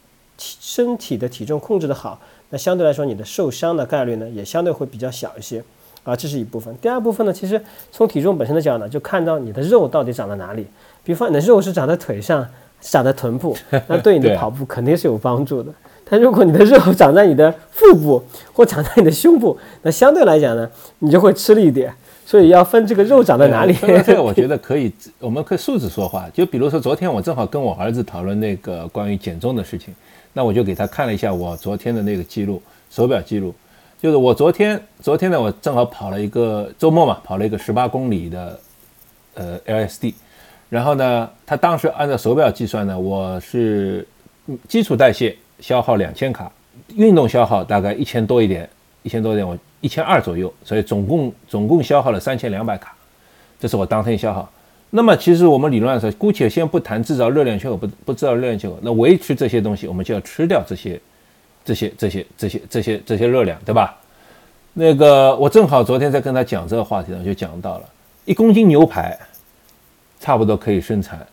[0.43, 5.63] 体身体的体重控制的好，那相对来说你的受伤的概率呢也相对会比较小一些。
[6.03, 6.75] 啊，这是一部分。
[6.81, 10.67] 第二部分呢，其实从体重本身的角度呢，就看到你的肉到底长在哪里。
[11.01, 12.45] 比方你的肉是长在腿上，
[12.81, 13.55] 长在臀部，
[13.87, 15.71] 那对你的跑步肯定是有帮助的。
[16.03, 21.93] 但如果你的肉长在你的腹部或长在你的胸部，那相对来讲呢，你就会吃力一点。
[22.25, 23.73] 所以要分这个肉长在哪里。
[24.05, 26.29] 这个 我觉得可以，我们可以数字说话。
[26.33, 29.93] 就比如说昨天我正好跟我儿子讨论那个关于减重的事情，
[30.33, 33.53] 那我就给他看了一下我昨天的那个记录，手表记录。
[34.01, 38.59] 就是我昨天，昨天呢，我正好跑了一个周末嘛，跑了一个十八公里的，
[39.35, 40.13] 呃，LSD，
[40.69, 44.05] 然后呢，他当时按照手表计算呢，我是
[44.67, 46.51] 基础代谢消耗两千卡，
[46.95, 48.69] 运动消耗大概一千多一点，
[49.03, 52.93] 一千多点，我一千二左右，所以总共总共消耗了三千两百卡，
[53.57, 54.51] 这是我当天消耗。
[54.95, 60.99] 那么其实我们理论上说，姑且先不谈制造热量缺口，不不制造热量缺口，那维持这些东西，我们就要吃掉这些。
[61.65, 63.97] 这些这些这些这些这些热量，对吧？
[64.73, 67.85] 那个我正好昨天在跟他讲这个话题呢，就讲到了
[68.25, 69.17] 一公斤牛排，
[70.19, 71.25] 差不多可以生产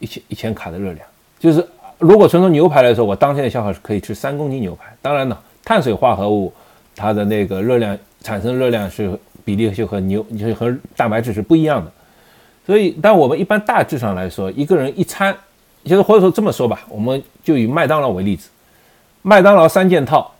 [0.00, 1.06] 一千一千卡的热量。
[1.38, 1.64] 就是
[1.98, 4.92] 如果纯从牛排来说，我当天的消耗是可以吃三公斤牛排。
[5.00, 6.52] 当然呢，碳水化合物
[6.96, 11.92] 它的那个热量产生热量是比例就和牛就和蛋白质是不一样的。
[12.64, 15.36] 所以，但我们一般大致上来说，一个人一餐，
[15.84, 18.48] 就是或者说这么说吧，我们就以麦当劳为例子。
[19.22, 20.32] 麦当劳三件套，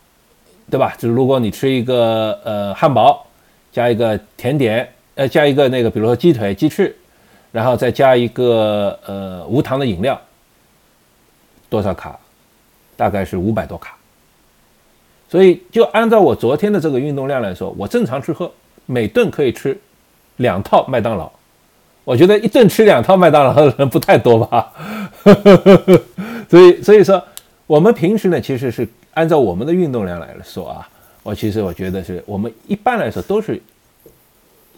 [0.71, 0.95] 对吧？
[0.99, 3.27] 就是如果你吃一个呃汉堡，
[3.73, 6.95] 加一个甜点，呃加一个那个比如说鸡腿、鸡翅，
[7.51, 10.21] 然后再加一个呃无糖的饮料，
[11.69, 12.19] 多少卡？
[12.97, 13.97] 大概是五百多卡。
[15.29, 18.53] 所以就按照我昨天的这个运动量来说，我正常吃喝，
[18.87, 19.77] 每顿可以吃
[20.37, 21.33] 两套麦当劳。
[22.05, 24.73] 我觉得一顿吃两套麦当劳的人不太多吧？
[26.49, 27.23] 所以所以说。
[27.65, 30.87] 我们平时呢，其实是按照我们的运动量来说啊，
[31.23, 33.59] 我其实我觉得是我们一般来说都是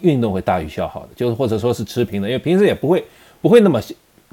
[0.01, 3.05] 运动会大于消耗的，就是或者说是持平的，因为平时也不会
[3.43, 3.81] 不会那么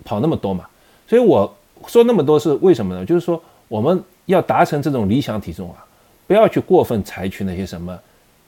[0.03, 0.67] 跑那么多嘛。
[1.07, 1.51] 所以我
[1.87, 3.03] 说那么多是为什么呢？
[3.03, 5.83] 就是说我们要达成这种理想体重啊，
[6.27, 7.97] 不要去过分采取那些什么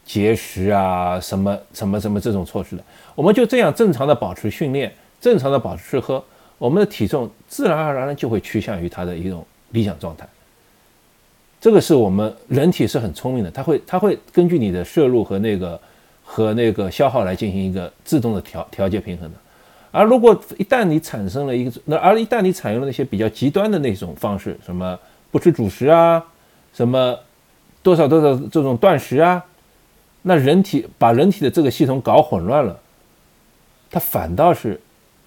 [0.06, 2.84] 节食啊、什么什么什么这种措施的，
[3.16, 6.24] 我们就这样正常的保持训练，正常的保持吃喝，
[6.58, 9.46] 我们的体重自然而然就会趋向于它的一种。
[9.74, 10.24] 理想状态，
[11.60, 15.82] 这个是我们人体是很聪明的，它会它会根据你的摄入和那个
[16.24, 19.36] 和那个消耗来进行一个自动的调调节平衡的。
[19.90, 24.96] 而如果一旦你产生了一个那而一旦你采用了那些比较极端的那种方式，什么
[25.32, 26.24] 不吃主食啊，
[26.72, 27.18] 什么
[27.82, 29.44] 多少多少这种断食啊，
[30.24, 32.80] 那人体把人体的这个系统搞混乱了，
[33.92, 34.80] 它反倒是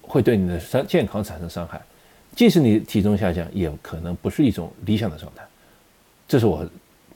[0.03, 1.81] 会对你的伤健康产生伤害。
[2.35, 5.43] 即使你体重下降，也可能不是一种理想的状态，
[6.27, 6.67] 这是我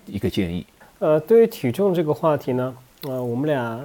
[0.07, 0.64] 一个建议。
[0.99, 3.83] 呃，对于体重这个话题呢，呃，我们俩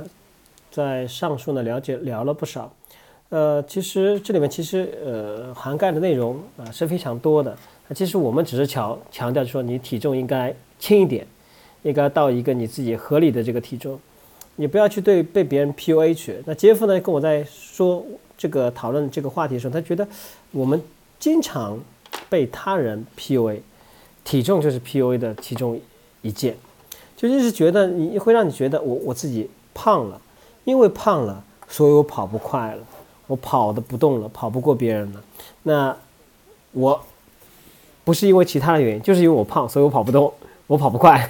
[0.72, 2.72] 在上述呢了解聊了不少。
[3.30, 7.58] 呃，其实这里面其实呃涵盖的内容啊是非常多的。
[7.94, 11.28] 其实我们只是强强调说，你体重应该轻一点，
[11.86, 13.98] 应该到一个你自己合理的这个体重，
[14.58, 16.44] 你不要去对被别人 PUA 去。
[16.46, 18.06] 那杰夫呢跟我在说
[18.38, 20.06] 这个讨论这个话题的时候，他觉得
[20.52, 20.82] 我们。
[21.18, 21.80] 经常
[22.30, 23.60] 被他人 PUA，
[24.26, 25.80] 体重就是 PUA 的其中
[26.22, 26.56] 一件，
[27.16, 30.22] 就就是觉得你会让你觉得我我自己胖了，
[30.66, 32.84] 因为胖了，所以我跑不快了，
[33.28, 35.24] 我跑的不动了，跑不过别人了。
[35.64, 35.98] 那
[36.74, 37.02] 我
[38.04, 40.32] 不是因为其他的原因，就是因为我胖，所以我跑不动，
[40.68, 41.30] 我跑不快。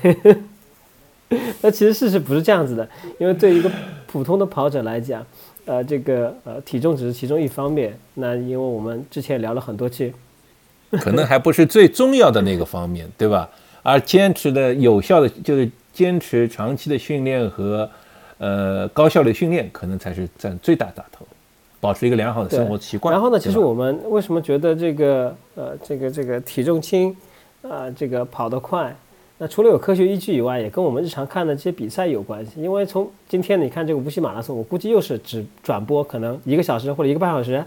[1.61, 2.87] 那其实事实不是这样子的，
[3.19, 3.71] 因为对一个
[4.05, 5.25] 普通的跑者来讲。
[5.67, 7.97] 呃，这个呃，体重只是其中一方面。
[8.13, 10.13] 那因为我们之前聊了很多期，
[11.01, 13.49] 可能还不是最重要的那个方面，对吧？
[13.81, 17.89] 而坚持的有效的，就是坚持长期的训练和
[18.37, 21.25] 呃高效的训练，可能才是占最大大头，
[21.79, 23.11] 保持一个良好的生活习惯。
[23.11, 27.17] 然后呢，其实我们为什么觉得这个呃，这个这个体重轻
[27.63, 28.95] 啊，这个跑得快？
[29.37, 32.61] 那除了有科学依据以外，也跟我们日常看的这些比赛有关系。
[32.61, 37.63] 因为从今天你看这个无锡马拉松，我估计又是只转播可能一个小时或者一个半小时，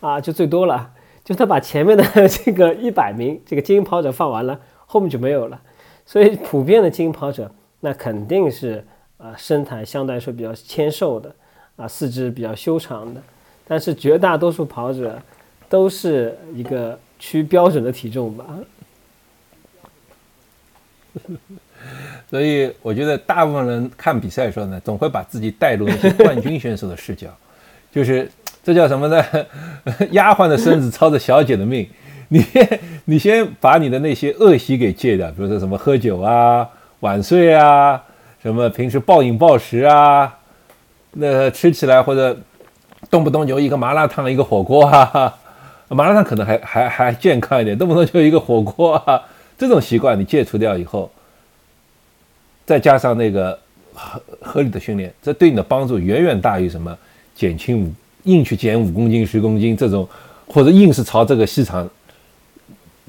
[0.00, 0.88] 啊，就最多了。
[1.24, 5.60] 就他把前面的这个 一百名这个精英跑者放完了，后面就没有了。
[6.06, 8.84] 所以普遍的精英跑者，那肯定是
[9.18, 11.34] 啊身材相对来说比较纤瘦的，
[11.76, 13.20] 啊，四肢比较修长的，
[13.66, 15.20] 但是绝大多数跑者
[15.68, 18.46] 都是一个趋标准的体重吧。
[22.30, 27.28] 所以我觉得大部分人看比赛的时候呢，总会把自己带入那些冠军选手的视角，
[27.90, 28.30] 就是
[28.62, 29.24] 这叫什么呢？
[30.12, 31.88] 丫鬟的身子操着小姐的命。
[32.32, 32.44] 你
[33.06, 36.64] 你先把你的那些恶习给戒掉，比如说什么喝酒啊、
[37.00, 38.00] 晚睡啊，
[38.40, 40.32] 什么平时暴饮暴食啊，
[41.14, 42.38] 那吃起来或者
[43.10, 45.36] 动不动就一个麻辣烫、一个火锅啊，
[45.88, 49.20] 麻辣烫可能还还还健康一点，动不动就一个火锅啊，
[49.60, 51.08] 这种习惯你戒除掉以后。
[52.66, 53.58] 再加上那个
[53.92, 56.96] 合合理的训练，这对你的帮助远远大于什么
[57.34, 57.92] 减轻五
[58.22, 60.08] 硬去减五公斤十公斤这种，
[60.46, 61.90] 或者硬是朝这个细长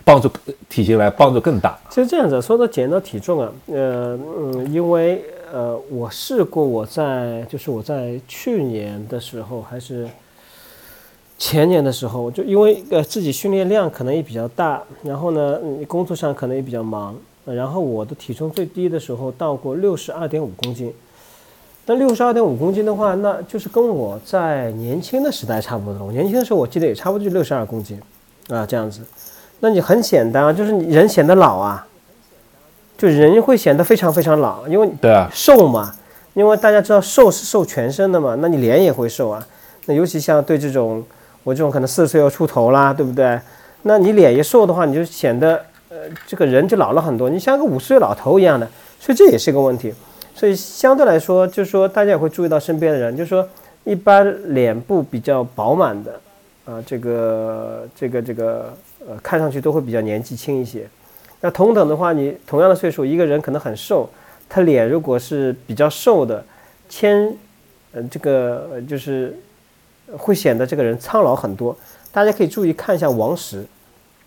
[0.04, 0.28] 帮助
[0.68, 1.78] 体型来帮助更大。
[1.92, 10.08] 其实这样子说到减到体重啊，呃嗯，因为呃我试过我在就是我在去年的时候还是
[11.42, 17.16] 前年的时候，就因为呃自己训练量可能也比较大，然后呢工作上可能也比较忙。
[17.46, 20.94] 然后我的体重最低的时候到过六十二点五公斤，
[21.88, 26.06] 那六十二点五公斤的话，那就是跟我在年轻的时代差不多。
[26.06, 28.00] 我年轻的时候我记得也差不多就六十二公斤，
[28.50, 29.02] 啊这样子。
[29.62, 31.88] 那你很简单啊，就是你人显得老啊，
[32.96, 35.92] 就人会显得非常非常老，因为对啊瘦嘛，
[36.36, 39.44] 因为大家知道瘦是瘦全身的嘛，那你脸也会瘦啊。
[39.88, 41.04] 那尤其像对这种
[41.44, 43.40] 我这种可能四十岁又出头啦，对不对？
[43.84, 45.66] 那你脸一瘦的话，你就显得。
[45.94, 48.66] 呃，这个人就老了很多，你像个五十岁老头一样的，
[48.98, 49.94] 所以这也是一个问题。
[50.34, 53.46] 所以相对来说，就是说大家也会注意到身边的人，就是说
[53.84, 56.14] 一般脸部比较饱满的，
[56.64, 58.74] 啊，这个这个这个
[59.06, 60.88] 呃，看上去都会比较年纪轻一些。
[61.42, 64.10] 那同等的话，你同样的岁数，一个人可能很瘦，
[64.48, 66.42] 他脸如果是比较瘦的，
[66.88, 67.36] 牵，
[67.92, 69.38] 呃，这个就是
[70.18, 71.76] 会显得这个人苍老很多。
[72.12, 73.66] 大家可以注意看一下王石，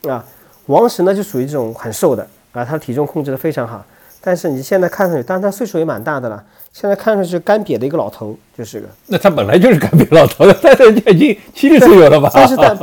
[0.08, 0.24] 啊。
[0.66, 3.84] 王石呢就属于这种很瘦的啊，他体重控制的非常好，
[4.22, 8.86] 但是你现在看上去，当然他岁数也蛮大的了，现在看上去干瘪的一个老头，就是个。
[9.08, 12.30] 那他本来就是干瘪老头了，但是已经七十岁有了吧？
[12.32, 12.74] 但是但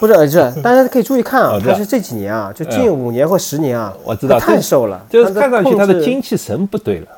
[0.00, 7.08] 不是儿子，大家可以注意看啊，他是这几年啊，就近五年或十年啊，我知道太瘦了，就是看上去他的精气神不对了，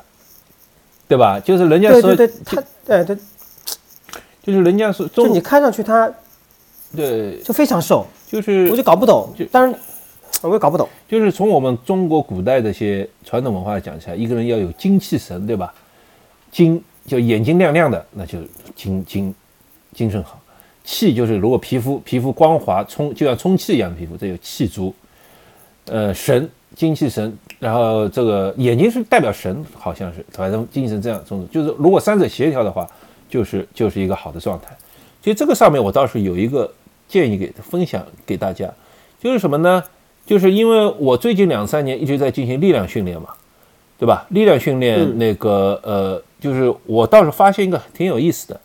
[1.07, 1.39] 对吧？
[1.39, 2.13] 就是人家说
[2.43, 3.15] 他，哎对，
[4.43, 6.11] 就是人家是，就你看上去他，
[6.95, 8.05] 对，就非常瘦。
[8.27, 9.75] 就是，我就搞不懂，就当然，
[10.41, 10.87] 我也搞不懂。
[11.07, 15.73] 就是从我们中国古代这些传统文化讲起来，一个人要有精气神，对吧？
[16.49, 18.39] 精就眼睛亮亮的，那就
[18.75, 19.35] 精精
[19.93, 20.39] 精神好。
[20.83, 24.93] 气就是如果皮肤皮肤光滑，充就像充气一样的皮肤，这有气足。
[25.85, 32.89] 呃，神精气神，然后这个眼睛是代表神，好像是反正精神这样，种就是如果三者协调的话，
[33.31, 34.77] 就是就是一个好的状态。
[35.23, 36.71] 所以这个上面我倒是有一个。
[37.11, 38.73] 建议给分享给大家，
[39.21, 39.83] 就是什么呢？
[40.25, 43.27] 就是因为我最近两三年一直在进行力量训练嘛，
[43.99, 44.25] 对吧？
[44.29, 48.57] 力量训练那个呃，就是我倒是发现一个挺有意思的，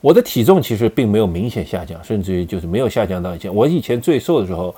[0.00, 3.52] 我的体重其实并没有明显下降，甚至于就是没有下降到以前。
[3.52, 4.72] 我以前最瘦的时候，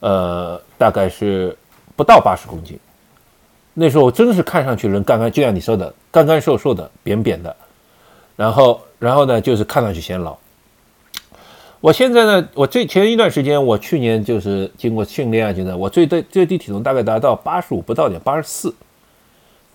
[0.00, 1.56] 呃，大概是
[1.94, 2.76] 不到八十公斤，
[3.74, 7.54] 那时候真的是看上去人干干，就像你说的，干干瘦瘦的，扁扁的，
[8.36, 10.36] 然后然后呢，就是看上去显老。
[11.80, 18.74] 我现在呢，我最前一段时间，我去年就是经过训练啊，现在我最最最低体重大概达到八十五不到点，八十四，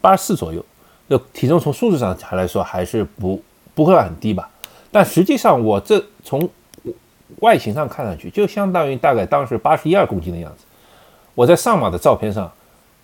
[0.02, 0.64] 八十四左右。
[1.08, 3.42] 那体重从数字上来说还是不
[3.76, 4.50] 不会很低吧？
[4.92, 6.50] 但实际上我这从
[7.40, 10.66] 外形上看上去，就相当于大概当时八十一二公斤的样子。
[11.34, 12.52] 我在上马的照片上，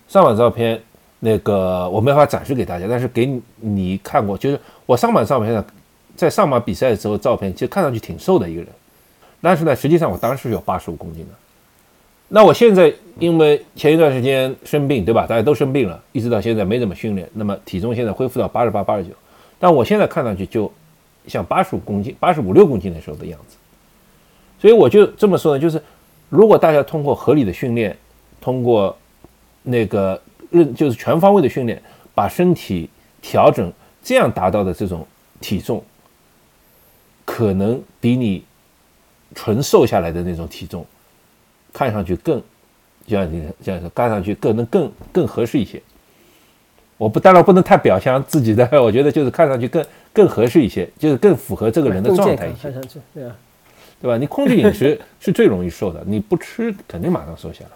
[0.07, 0.81] 上马照片
[1.19, 5.63] 那个我没法展示给大家，但是给你看过，就是我上马照片上，
[6.15, 8.69] 在上马比赛的时候照片，其实看上去挺瘦的一个人。
[9.39, 11.31] 但是呢，实际上我当时有八十五公斤的。
[12.29, 15.27] 那我现在因为前一段时间生病，对吧？
[15.27, 19.11] 大家都生病了，一直到现在没怎么训练，那么体重现在恢复到八十八、八十九。
[19.59, 20.71] 但我现在看上去就
[21.27, 23.57] 像八十五公斤、八十五六公斤的时候的样子。
[24.59, 25.81] 所以我就这么说呢，就是
[26.29, 27.95] 如果大家通过合理的训练，
[28.41, 28.97] 通过
[29.63, 30.19] 那个
[30.49, 31.81] 认就是全方位的训练，
[32.15, 32.89] 把身体
[33.21, 33.71] 调整，
[34.07, 35.05] 这样达到的这种
[35.41, 35.83] 体重，
[37.25, 38.43] 可能比你。
[39.35, 40.85] 纯瘦下来的那种体重，
[41.73, 42.41] 看上去更，
[43.05, 45.81] 就像你这样说，看上去更能更更合适一些。
[46.97, 52.61] 我不当然不能太表象自己的，我觉得就是看上去更更合适一些，就是更符合这个人的状态一些。
[52.61, 53.35] 看上去对啊，
[54.01, 54.17] 对吧？
[54.17, 57.71] 你控制饮食是最容易瘦的， 你不吃肯定马上瘦下来。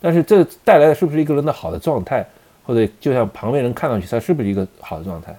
[0.00, 2.26] 但是这带来的是不是一个人的好的状态，
[2.64, 5.34] 或者就像旁边人看上去他是不是一个好的状态，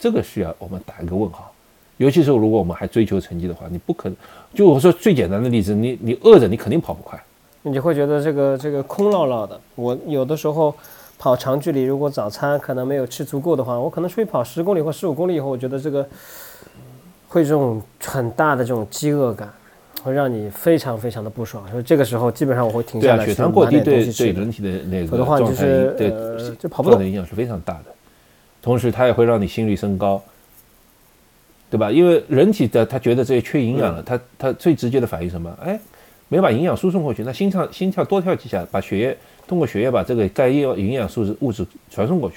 [0.00, 1.52] 这个需要我们打一个问号。
[1.98, 4.16] 尤其是如果我们还追求成绩的话，你不可能。
[4.54, 7.22] 就我说最简单的例子，你你饿着，你肯定跑不快。
[7.60, 9.60] 你就会觉得这个这个空落落的。
[9.74, 10.74] 我有的时候
[11.18, 16.08] 跑长距离，如果早餐可能没有吃足够的话，我可能出去跑十公里或十五公里以后，我觉得这个
[17.28, 19.52] 会这种很大的这种饥饿感，
[20.02, 21.70] 会让你非常非常的不爽。
[21.70, 25.66] 所以这个时候基本上我会停下来，血糖过低对对人体的那个状态，
[25.98, 26.10] 对
[26.58, 27.84] 就跑不动的影响是非常大的。
[28.62, 30.22] 同时，它也会让你心率升高，
[31.70, 31.90] 对吧？
[31.90, 35.56] 因为人体的他觉得这些缺营养了，他他最直接的反应什么？
[35.62, 35.78] 哎。
[36.32, 42.36] 没把营养输送过去，那心脏心跳多跳几下，把血液通过血液把这个该要营养素质物质传送过去。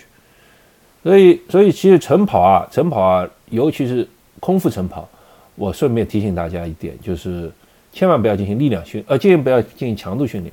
[1.03, 4.07] 所以，所以其实晨跑啊，晨跑啊，尤其是
[4.39, 5.07] 空腹晨跑，
[5.53, 7.51] 我顺便提醒大家一点，就是
[7.91, 10.51] 千万不要进行力量训，呃，建议不要进行强度训练，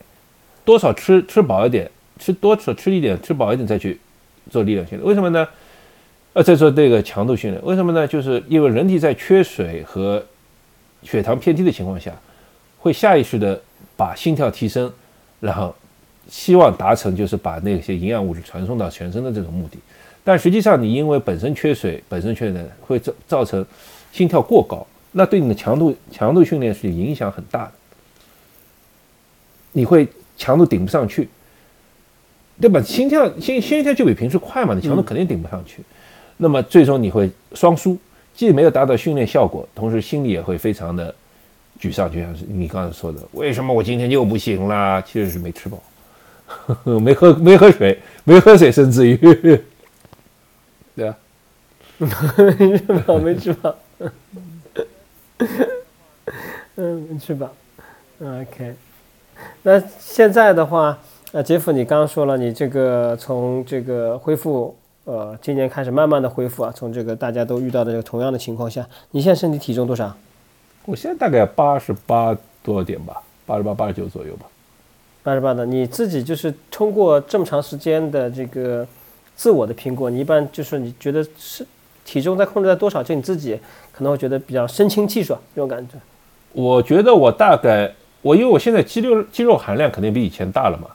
[0.62, 3.98] 多少吃吃饱一点，吃多少吃一点，吃饱一点再去
[4.50, 5.08] 做力量训练。
[5.08, 5.48] 为什么呢？
[6.32, 8.06] 呃，再说这个强度训练，为什么呢？
[8.06, 10.24] 就是因为人体在缺水和
[11.02, 12.12] 血糖偏低的情况下。
[12.82, 13.60] 会下意识的
[13.94, 14.90] 把心跳提升，
[15.38, 15.74] 然后
[16.30, 19.76] 希望达成就是把那些营养物质传送到全身的这种目的，
[20.24, 23.62] 但实际上你因为本身缺水，本身缺能，会造造成
[24.12, 27.72] 心跳过高，那对你的强度强度训练是影响很大的，
[29.72, 30.08] 你会
[30.38, 31.28] 强度顶不上去，
[32.58, 32.80] 对吧？
[32.80, 35.82] 心跳心心跳就比平时快嘛，你强度肯定顶不上去，
[36.40, 37.96] 那么最终你会双输，
[38.34, 41.14] 既没有达到训练效果，同时心里也会非常的。
[41.80, 45.00] 沮丧就像是你刚才说的，为什么我今天又不行啦？
[45.00, 45.82] 其实是没吃饱，
[47.00, 49.16] 没喝没喝水，没喝水甚至于，
[50.94, 51.16] 对啊，
[51.96, 53.74] 没吃饱没吃饱，
[56.76, 57.50] 嗯，没吃饱
[58.20, 58.74] ，OK。
[59.62, 60.98] 那现在的话，
[61.32, 70.14] 呃，杰夫，你刚刚说了，你这个从这个恢复，呃，今年开始慢慢的恢复啊，从这个大家都遇到的这个同样的情况下，你现在身体体重多少？
[70.84, 74.46] 我现在大概八十八多点吧，八十八、八十九左右吧。
[75.22, 78.86] 八十八的，你自己就是通过这么长时间的这个
[79.36, 81.66] 自我的评估，你一般就是你觉得是
[82.04, 83.58] 体重在控制在多少，就你自己
[83.92, 85.94] 可能会觉得比较身轻气爽这种感觉。
[86.52, 87.92] 我觉得我大概
[88.22, 90.88] 我因为我现在肌肉肌肉含量肯定比以前大了嘛，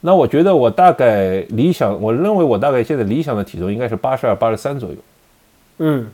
[0.00, 4.96] 那我觉得我大概理想，我认为我大概现在理想的体重应该是八十二、八十三左右。
[5.78, 6.06] 嗯。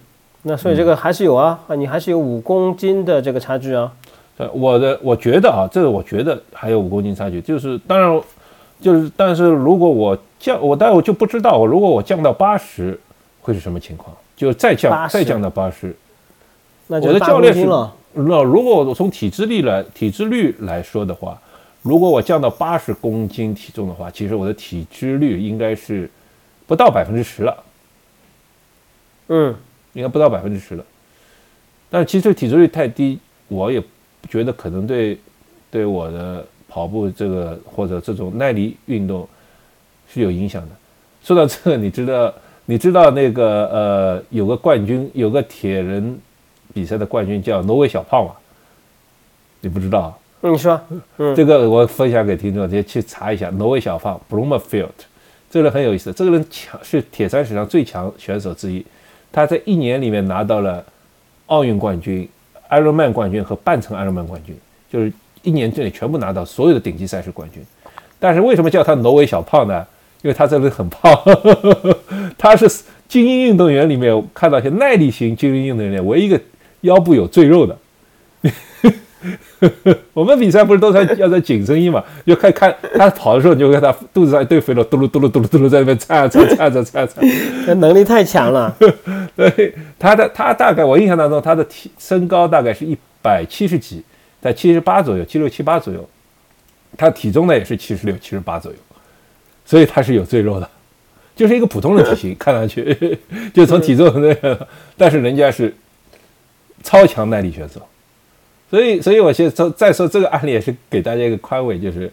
[0.45, 3.93] 那所以这个还是有啊啊，你还是有五公斤的这个差距啊。
[4.39, 8.21] 呃，我的我觉得啊，这个我觉得还有五公斤差距，就是当然，
[8.81, 12.99] 就是但是如果我降，我待会就不知道，我如果我降到八十
[13.41, 15.95] 会是什么情况，就再降再降到八十，
[16.89, 17.95] 那我的教练是了。
[18.15, 21.39] 那如果我从体脂率来体脂率来说的话，
[21.83, 26.11] 如果我降到八十公斤体重的话，其实我的体脂率应该是
[26.67, 27.65] 不到百分之十了。
[29.29, 29.55] 嗯。
[29.95, 30.83] 应该不到百分之十了，
[31.91, 33.19] 但是其实体脂率太低，
[33.49, 33.79] 我也
[34.27, 35.19] 觉得可能对
[35.71, 39.29] 对我的跑步这个或者这种耐力运动
[40.11, 40.69] 是有影响的。
[41.23, 46.19] 说到这个，你知道你知道那个呃有个冠军有个铁人
[46.73, 48.33] 比赛的冠军叫挪威小胖吗？
[49.61, 50.19] 你不知道？
[50.51, 50.81] 你说，
[51.37, 54.89] 这个我分享给听众，你去查一下挪威小胖 Bloomfield，
[55.49, 58.85] 这个人很有意思，这个人强是铁三史上最强选手之一。
[59.31, 60.85] 他在一年里面拿到了
[61.47, 62.29] 奥运冠军、
[62.69, 64.57] Ironman 冠军和半程 Ironman 冠军，
[64.93, 65.13] 就是
[65.43, 67.65] 一年之内全部拿到所有的顶级赛事冠军。
[68.19, 69.87] 但是为什么叫他挪威小胖呢？
[70.23, 71.17] 因为他这个人很胖，
[72.37, 72.69] 他是
[73.09, 76.41] 精英运动员里面看到一些耐力型精英运动员里唯一一个
[76.83, 77.77] 腰部有赘肉的。
[80.13, 82.03] 我们比赛不是都穿要穿紧身衣嘛？
[82.27, 87.25] 就看看他跑的时候，你就看他肚子上一堆肥肉，嘟噜嘟噜嘟噜嘟噜在那边颤颤颤颤颤颤，
[87.67, 88.77] 那能力太强了。
[89.37, 94.03] 对，他的他大概我印象当中，他的体身高大概是一百七十几，
[94.41, 96.09] 在七十八左右，七六七八左右。
[96.99, 98.77] 他体重呢也是七十六七十八左右，
[99.65, 100.69] 所以他是有赘肉的，
[101.35, 103.19] 就是一个普通的体型，看上去
[103.55, 104.69] 就从体重那个，
[104.99, 105.75] 但是人家是
[106.83, 107.81] 超强耐力选手。
[108.73, 112.11] 所以，所以我先说，再说这个案例也是给大家一个宽慰，就是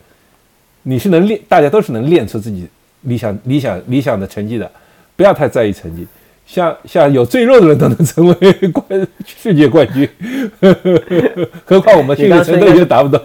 [0.83, 2.67] 你是能练，大家都是能练出自己
[3.03, 4.69] 理想、理想、理想的成绩的，
[5.15, 6.05] 不要太在意成绩。
[6.45, 10.09] 像像有赘肉的人都能成为冠世界冠军，
[11.63, 13.21] 何况我们训练程度就达不到。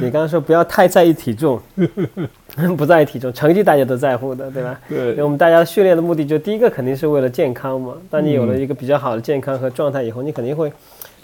[0.00, 1.60] 你刚刚说不要太在意体重，
[2.78, 4.78] 不在意体重，成绩大家都在乎的，对吧？
[4.88, 5.20] 对。
[5.24, 7.94] 我们大家训练的目的就第一个肯定是为了健康嘛。
[8.08, 10.70] 当你有了一个比较好的健康和状态以后，你肯定会。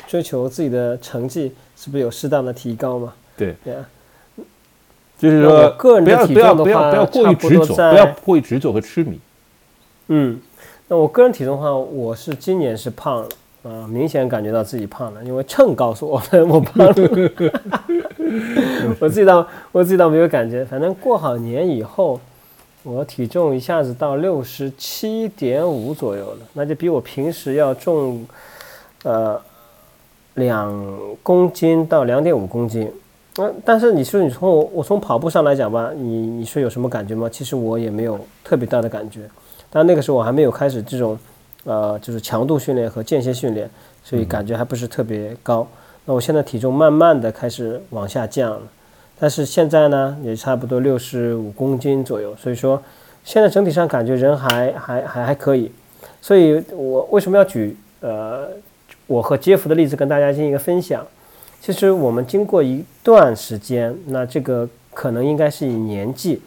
[0.07, 3.12] 追求自己的成绩是不是有适当的提高嘛？
[3.36, 3.88] 对对啊，
[5.18, 9.18] 就是说个人的体重的话，不要过于执着，不要过于执着和痴迷。
[10.09, 10.40] 嗯，
[10.88, 13.28] 那我个人体重的话，我是今年是胖了，
[13.62, 16.94] 啊，明显感觉到自己胖了，因为秤告诉我们我胖了。
[19.01, 22.20] 我自己倒我自己倒没有感觉，反正过好年以后，
[22.82, 28.26] 我体重一下子到六十七点五左右了，那就比我平时要重，
[29.03, 29.40] 呃，
[30.39, 32.91] 两公斤到两点五公斤。
[33.41, 37.28] 嗯，但是你说你从我我从跑步上来讲吧，你你说有什么感觉吗？
[37.30, 39.20] 其实我也没有特别大的感觉，
[39.70, 41.16] 但那个时候我还没有开始这种，
[41.62, 43.70] 呃，就是强度训练和间歇训练，
[44.03, 45.64] 所以感觉还不是特别高。
[46.05, 48.62] 那我现在体重慢慢的开始往下降了，
[49.20, 52.82] 但是现在呢也差不多六十五公斤左右，所以说
[53.22, 55.70] 现在整体上感觉人还还还还可以。
[56.20, 58.49] 所以我为什么要举呃
[59.09, 61.05] 我和杰夫的例子跟大家进行一个分享？
[61.63, 66.41] 其实我们经过一段时间，那这个可能应该是以年纪，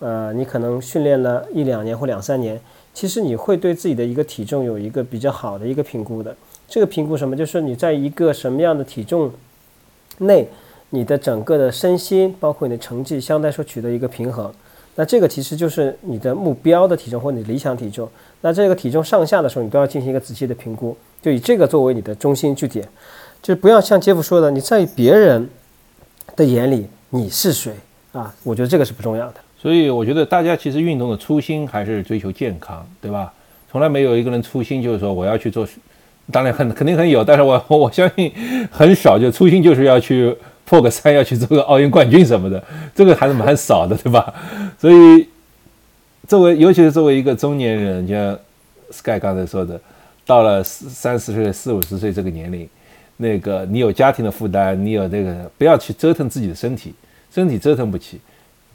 [0.00, 2.60] 呃，你可能训练了一两年或两三年，
[2.92, 6.36] 其实你会对自己的一个体重有一个比较好的一个评估的。
[6.68, 7.36] 这个评估什么？
[7.36, 9.30] 就是你在一个什么样的体重
[10.18, 10.48] 内，
[10.90, 14.52] 你的整个的身心，包括你的成绩，相对来说取得一个平衡。
[14.94, 18.08] 那这个其实就是你的目标的体重或者你理想体重。
[18.42, 22.86] 那这个体重上下的时候，你都要进行一个仔细的评估，就以这个作为你的中心据点。
[23.40, 25.48] 就是不要像杰夫说的，你在别人
[26.36, 27.72] 的眼里你是谁
[28.12, 28.34] 啊？
[28.44, 29.34] 我觉得这个是不重要的。
[29.58, 33.32] 所以我觉得大家其实运动的初心还是追求健康，对吧？
[33.70, 35.66] 从来没有一个人初心就是说我要去做，
[36.30, 38.30] 当然很肯定很有，但是我我相信
[38.70, 40.36] 很少，就初心就是要去
[40.72, 42.64] 破个三，要去做个奥运冠军什么的，
[42.96, 44.32] 这个还是蛮少的，对吧？
[44.80, 45.28] 所以
[46.26, 48.38] 作为尤其是作为一个中年人，像
[48.90, 49.78] Sky 刚才说的，
[50.24, 52.66] 到了三四十岁、四五十岁这个年龄。
[53.18, 56.94] 那个，你有家庭的负担，你有这个，不要去折腾自己的身体，
[57.30, 58.18] 身体折腾不起。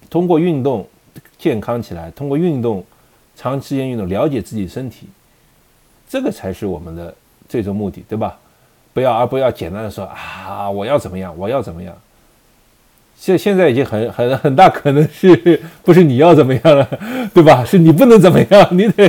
[0.07, 0.87] 通过运动
[1.39, 2.85] 健康起来，通过运动
[3.35, 5.07] 长时间运动了解自己身体，
[6.07, 7.13] 这个才是我们的
[7.49, 8.37] 最终目的，对吧？
[8.97, 11.95] 不要而不要简单的说啊，我要怎么样，我要怎么样。
[13.15, 16.89] 现现在已经很很很大可能是 不是你要怎么样了，
[17.31, 17.63] 对吧？
[17.63, 19.07] 是你不能怎么样，你得。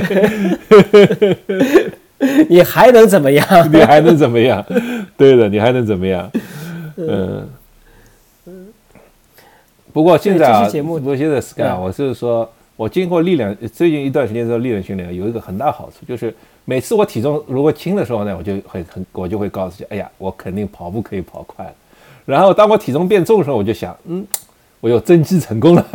[2.47, 3.43] 你还能怎么样？
[3.73, 4.63] 你还能怎么样？
[5.17, 6.29] 对的，你还能怎么样？
[6.97, 7.49] 嗯
[8.45, 8.67] 嗯。
[9.91, 16.31] 不过现在啊，不过现在 Sky，我是说，我经过力量，最近一段时间做力量训练，有一个很大好处，就是
[16.69, 21.73] 每次我体重如果轻的时候呢，我就会很，我就会告诉自己，哎呀，我肯定跑步可以跑快。
[22.27, 24.23] 然后当我体重变重的时候，我就想，嗯，
[24.79, 25.83] 我又增肌成功了。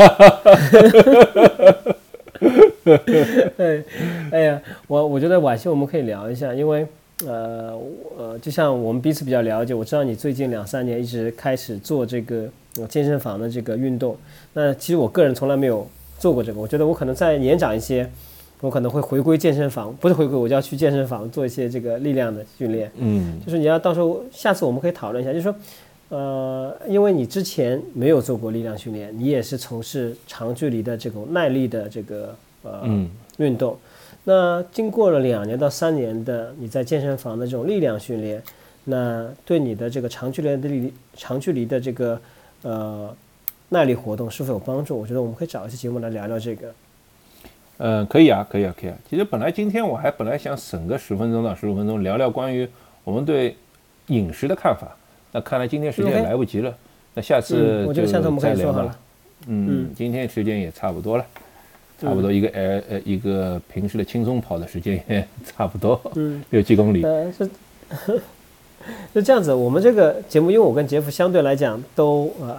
[3.57, 3.85] 哎，
[4.33, 6.85] 哎呀，我我觉得晚些我们可以聊一下，因为
[7.25, 7.79] 呃
[8.19, 12.49] 呃，就像我们彼此比较了解，我知道你最近两三年一直开始做这个
[12.89, 14.17] 健身房的这个运动。
[14.53, 18.11] 那其实我个人从来没有做过这个，我觉得我可能再年长一些，
[18.65, 22.91] 我可能会回归健身房，不是回归，我就要去健身房做一些这个力量的训练。
[22.97, 25.55] 嗯，就是你要到时候下次我们可以讨论一下，就是说。
[26.11, 32.87] 呃，因为你之前没有做过力量训练，你也是从事长距离的这种耐力的这个呃
[33.39, 33.77] 运动。
[34.23, 38.41] 那经过了两年到三年的你在健身房的这种力量训练，
[38.85, 42.21] 那对你的这个长距离的力长距离的这个
[42.63, 43.13] 呃
[43.71, 44.97] 耐力活动是否有帮助？
[44.97, 46.73] 我觉得我们可以找一期节目来聊聊这个。
[47.79, 48.97] 嗯，可以啊，可以啊，可以啊。
[49.09, 52.69] 其实本来今天我还本来想省个十分钟到十五分钟聊聊关于
[53.03, 53.57] 我们对
[54.09, 54.97] 饮食的看法。
[55.33, 56.73] 那看来今天时间也来不及了，
[57.15, 58.07] 那下次就
[58.39, 58.97] 再聊吧。
[59.47, 61.27] 嗯，今天时间也差不多了，
[62.01, 67.03] 差不多一个呃呃一个平时的轻松跑的时间也 差不多，嗯，六七公里。
[67.03, 67.51] 呃是
[69.13, 72.57] 是这样子，我们这个节目，因为我跟杰夫相对来讲都呃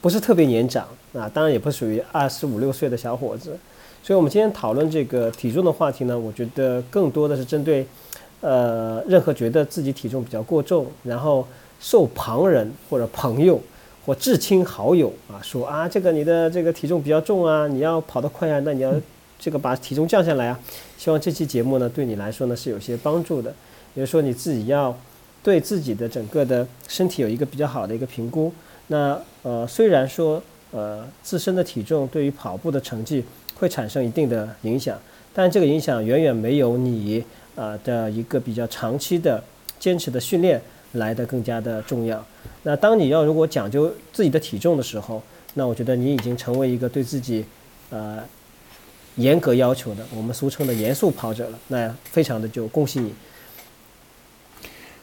[0.00, 3.58] 不是特别年长啊，当然也不属于二十五六岁的小伙子，
[4.04, 7.86] 所以我们今天讨论这个体重的话题呢，我觉得更多的是针对
[8.42, 11.46] 呃任何觉得自己体重比较过重，然后。
[11.80, 13.60] 受旁人或者朋友
[14.06, 18.90] 或至亲好友啊说啊，这个你的这个体重比较重啊，你要跑得快啊，那你要
[19.38, 20.58] 这个把体重降下来啊。
[20.96, 23.50] 希望这期节目呢对你来说呢是有些帮助的，
[23.92, 24.96] 也就是说你自己要
[25.42, 28.50] 对自己的整个的身体有一个比较好的一个评估。
[28.86, 33.22] 那呃虽然说呃自身的体重对于跑步的成绩
[33.54, 34.98] 会产生一定的影响，
[35.32, 37.24] 但这个影响远远没有你
[37.56, 39.42] 啊的一个比较长期的
[39.78, 40.60] 坚持的训练。
[40.94, 42.24] 来的更加的重要。
[42.62, 45.20] 那当你要如果讲究自己的体重的时候，
[45.54, 47.44] 那我觉得你已经成为一个对自己，
[47.90, 48.22] 呃，
[49.16, 51.58] 严格要求的，我们俗称的严肃跑者了。
[51.66, 53.12] 那非常的就恭喜你。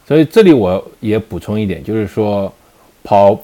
[0.08, 2.50] 所以这里我也补充一点，就是说，
[3.02, 3.38] 跑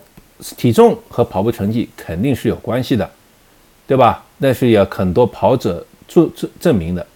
[0.57, 3.11] 体重和跑步成绩肯定是有关系的，
[3.87, 4.25] 对吧？
[4.41, 7.07] 但是也很多跑者证证证明的，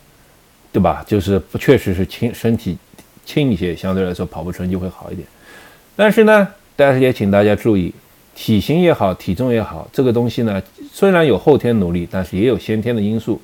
[0.73, 1.05] 对吧？
[1.07, 2.77] 就是不确实是轻身体。
[3.25, 5.27] 轻一些，相对来说跑步成绩会好一点。
[5.95, 7.95] 但是呢，但是也请大家注意，
[8.35, 10.61] 体型也好，体重也好，这个东西呢，
[10.93, 13.41] 虽然有后天努力，但是也有先天的因素。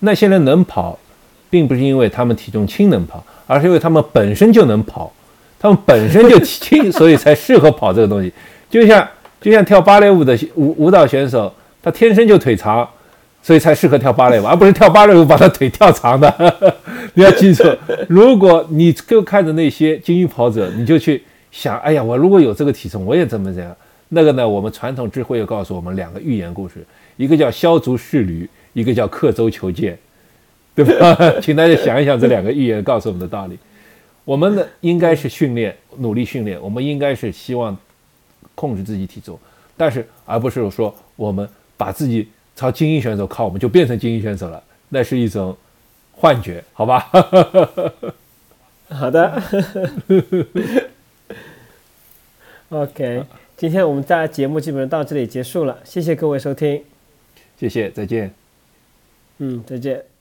[0.00, 0.98] 那些人能跑，
[1.48, 5.10] 并不是因为他们体重轻能跑，而是因为他们本身就能跑，
[5.58, 8.30] 他们本身就轻， 所以才适合跑这个东西。
[8.68, 9.08] 就像
[9.40, 11.52] 就像跳芭蕾舞的舞舞蹈选手，
[11.82, 12.86] 他天生就腿长，
[13.42, 16.74] 所以才适合跳芭蕾舞，而不是跳芭蕾舞把他腿跳长的。
[17.14, 17.64] 你要记住，
[18.08, 23.76] 如果你就看着那些精英跑者，你就去想，哎呀，我如果有这个体重，我也怎么怎样。
[24.08, 26.86] 那个呢，我们传统智慧又告诉我们两个寓言故事，
[27.16, 28.48] 一个叫削足适履。
[28.74, 29.98] 一个叫刻舟求剑，
[30.74, 31.14] 对吧？
[31.42, 33.58] 请大家想一想这两个寓言告诉我们的道理。
[34.24, 36.58] 我们呢，应该是训练，努力训练。
[36.58, 37.76] 我们应该是希望
[38.54, 39.38] 控制自己体重，
[39.76, 42.26] 但是而不是说我们把自己
[42.62, 45.56] 朝精英选手靠，我们就变成精英选手了，那是一种
[46.12, 47.10] 幻觉，好吧？
[48.88, 49.42] 好的。
[52.68, 53.24] OK，
[53.56, 56.84] 今天我们在节目基本上到这里结束了，谢谢各位收听，
[57.58, 58.32] 谢谢，再见。
[59.38, 60.11] 嗯，再见。